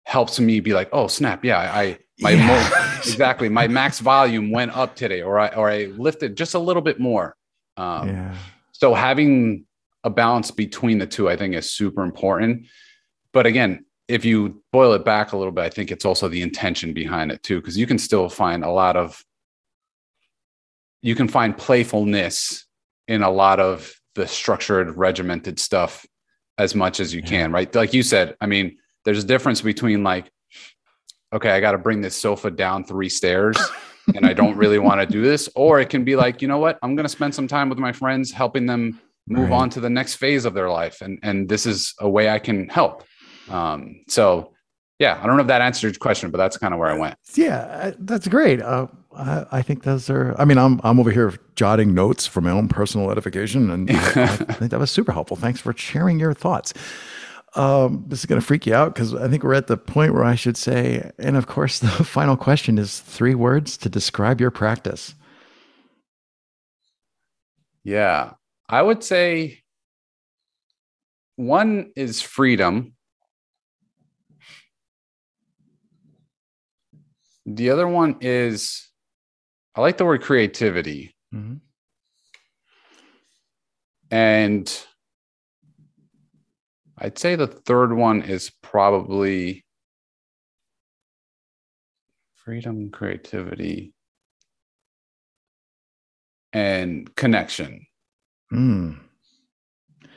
helps 0.06 0.40
me 0.40 0.60
be 0.60 0.74
like, 0.74 0.90
oh 0.94 1.08
snap, 1.08 1.44
yeah, 1.44 1.60
I 1.60 1.98
my 2.20 2.32
yeah. 2.32 2.98
exactly 2.98 3.50
my 3.50 3.68
max 3.68 4.00
volume 4.00 4.52
went 4.52 4.76
up 4.76 4.96
today, 4.96 5.22
or 5.22 5.40
I 5.40 5.48
or 5.50 5.70
I 5.70 5.86
lifted 5.86 6.38
just 6.38 6.54
a 6.54 6.60
little 6.60 6.82
bit 6.82 7.00
more. 7.00 7.36
Um, 7.78 8.10
yeah. 8.10 8.36
So 8.72 8.94
having 8.94 9.66
a 10.04 10.10
balance 10.10 10.52
between 10.52 11.00
the 11.00 11.08
two, 11.08 11.30
I 11.30 11.36
think, 11.36 11.56
is 11.56 11.72
super 11.72 12.04
important. 12.04 12.68
But 13.34 13.46
again, 13.46 13.86
if 14.08 14.24
you 14.24 14.64
boil 14.72 14.94
it 14.94 15.04
back 15.04 15.32
a 15.32 15.38
little 15.38 15.52
bit, 15.52 15.64
I 15.64 15.70
think 15.70 15.92
it's 15.92 16.06
also 16.06 16.28
the 16.28 16.42
intention 16.42 16.94
behind 16.94 17.32
it 17.32 17.42
too, 17.42 17.60
because 17.60 17.78
you 17.78 17.88
can 17.88 17.98
still 17.98 18.30
find 18.30 18.64
a 18.64 18.70
lot 18.70 18.96
of 18.96 19.24
you 21.02 21.16
can 21.16 21.28
find 21.28 21.56
playfulness 21.56 22.66
in 23.08 23.22
a 23.22 23.30
lot 23.30 23.60
of 23.60 23.94
the 24.16 24.28
structured, 24.28 24.98
regimented 24.98 25.60
stuff 25.60 26.06
as 26.58 26.74
much 26.74 27.00
as 27.00 27.14
you 27.14 27.22
yeah. 27.22 27.30
can, 27.30 27.52
right? 27.52 27.74
Like 27.76 27.94
you 27.94 28.02
said, 28.02 28.36
I 28.42 28.48
mean, 28.48 28.78
there's 29.04 29.24
a 29.24 29.28
difference 29.28 29.62
between 29.62 30.04
like, 30.04 30.32
okay, 31.32 31.52
I 31.52 31.60
got 31.60 31.74
to 31.74 31.78
bring 31.78 32.02
this 32.02 32.16
sofa 32.16 32.50
down 32.50 32.86
three 32.86 33.10
stairs 33.10 33.58
and 34.13 34.26
I 34.26 34.34
don't 34.34 34.56
really 34.58 34.80
want 34.80 35.02
to 35.02 35.08
do 35.08 35.22
this. 35.22 35.50
Or 35.56 35.80
it 35.80 35.89
can 35.89 36.04
be 36.04 36.15
like, 36.15 36.41
you 36.41 36.48
know 36.48 36.60
what? 36.60 36.78
I'm 36.84 36.96
going 36.96 37.06
to 37.06 37.10
spend 37.10 37.34
some 37.34 37.48
time 37.48 37.70
with 37.70 37.80
my 37.80 37.91
friends, 37.91 38.32
helping 38.32 38.65
them 38.65 39.00
move 39.28 39.50
right. 39.50 39.62
on 39.62 39.70
to 39.72 39.80
the 39.80 39.89
next 39.89 40.15
phase 40.15 40.46
of 40.46 40.54
their 40.54 40.70
life. 40.70 41.02
And, 41.02 41.20
and 41.24 41.50
this 41.50 41.65
is 41.65 41.94
a 42.00 42.10
way 42.10 42.30
I 42.30 42.39
can 42.39 42.70
help. 42.70 43.04
Um, 43.50 44.04
so 44.08 44.54
yeah, 45.00 45.20
I 45.22 45.28
don't 45.28 45.36
know 45.36 45.41
if 45.41 45.48
that 45.48 45.62
answered 45.62 45.96
your 45.96 46.00
question, 46.00 46.32
but 46.32 46.38
that's 46.38 46.58
kind 46.58 46.74
of 46.74 46.80
where 46.80 46.89
I 46.89 46.98
went. 46.98 47.18
Yeah, 47.34 47.91
that's 48.00 48.28
great. 48.28 48.62
Uh, 48.62 48.88
I, 49.15 49.46
I, 49.52 49.62
think 49.62 49.84
those 49.84 50.10
are, 50.10 50.36
I 50.39 50.46
mean, 50.46 50.58
I'm, 50.58 50.80
I'm 50.84 51.00
over 51.00 51.12
here 51.12 51.34
jotting 51.56 51.94
notes 51.94 52.26
for 52.28 52.41
my 52.41 52.52
own 52.52 52.70
personal 52.70 53.12
edification. 53.12 53.72
And 53.72 53.91
I, 53.91 53.96
I 54.24 54.28
think 54.54 54.72
that 54.72 54.80
was 54.80 54.91
super 54.91 55.12
helpful. 55.12 55.36
Thanks 55.36 55.60
for 55.60 55.74
sharing 55.76 56.20
your 56.20 56.34
thoughts. 56.34 56.74
Um, 57.56 58.04
this 58.08 58.20
is 58.20 58.26
going 58.26 58.39
to 58.39 58.46
freak 58.46 58.65
you 58.65 58.76
out 58.76 58.94
because 58.94 59.13
I 59.13 59.30
think 59.30 59.44
we're 59.44 59.54
at 59.54 59.68
the 59.68 59.78
point 59.78 60.13
where 60.13 60.26
I 60.26 60.36
should 60.36 60.58
say, 60.58 61.10
and 61.18 61.38
of 61.38 61.48
course, 61.48 61.80
the 61.80 61.88
final 61.88 62.36
question 62.36 62.78
is 62.78 63.00
three 63.00 63.36
words 63.36 63.78
to 63.78 63.89
describe 63.89 64.41
your 64.41 64.52
practice. 64.52 65.15
Yeah, 67.84 68.34
I 68.68 68.82
would 68.82 69.04
say 69.04 69.60
one 71.36 71.91
is 71.96 72.22
freedom. 72.22 72.94
The 77.46 77.70
other 77.70 77.88
one 77.88 78.18
is, 78.22 78.89
I 79.76 79.82
like 79.82 79.98
the 79.98 80.06
word 80.06 80.24
creativity. 80.24 81.15
Mm-hmm. 81.34 81.58
And 84.10 84.86
I'd 86.97 87.17
say 87.17 87.36
the 87.36 87.47
third 87.47 87.93
one 87.93 88.21
is 88.21 88.51
probably 88.62 89.65
freedom, 92.36 92.89
creativity, 92.91 93.93
and 96.53 97.13
connection. 97.15 97.86
Mm. 98.53 98.99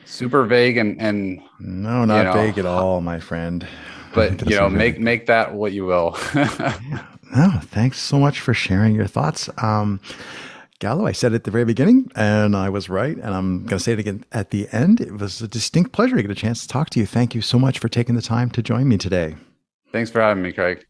Super 0.04 0.44
vague 0.44 0.76
and 0.76 1.00
and 1.00 1.42
no, 1.58 2.04
not 2.04 2.18
you 2.18 2.24
know, 2.24 2.32
vague 2.32 2.58
at 2.58 2.66
all, 2.66 3.00
my 3.00 3.18
friend. 3.18 3.66
But 4.14 4.48
you 4.48 4.56
know, 4.56 4.70
make 4.70 4.98
make 4.98 5.26
that 5.26 5.52
what 5.52 5.72
you 5.72 5.84
will. 5.84 6.16
yeah. 6.34 7.04
No, 7.36 7.60
thanks 7.60 8.00
so 8.00 8.18
much 8.18 8.40
for 8.40 8.54
sharing 8.54 8.94
your 8.94 9.06
thoughts. 9.06 9.50
Um, 9.58 10.00
Galo, 10.80 11.08
I 11.08 11.12
said 11.12 11.32
it 11.32 11.36
at 11.36 11.44
the 11.44 11.50
very 11.50 11.64
beginning, 11.64 12.10
and 12.14 12.54
I 12.54 12.68
was 12.68 12.88
right, 12.88 13.16
and 13.16 13.34
I'm 13.34 13.64
going 13.64 13.78
to 13.78 13.80
say 13.80 13.94
it 13.94 13.98
again 13.98 14.24
at 14.30 14.50
the 14.50 14.68
end. 14.70 15.00
It 15.00 15.18
was 15.18 15.42
a 15.42 15.48
distinct 15.48 15.90
pleasure 15.90 16.14
to 16.14 16.22
get 16.22 16.30
a 16.30 16.36
chance 16.36 16.62
to 16.62 16.68
talk 16.68 16.90
to 16.90 17.00
you. 17.00 17.06
Thank 17.06 17.34
you 17.34 17.42
so 17.42 17.58
much 17.58 17.80
for 17.80 17.88
taking 17.88 18.14
the 18.14 18.22
time 18.22 18.48
to 18.50 18.62
join 18.62 18.88
me 18.88 18.96
today. 18.96 19.34
Thanks 19.90 20.10
for 20.10 20.20
having 20.20 20.42
me, 20.42 20.52
Craig. 20.52 20.86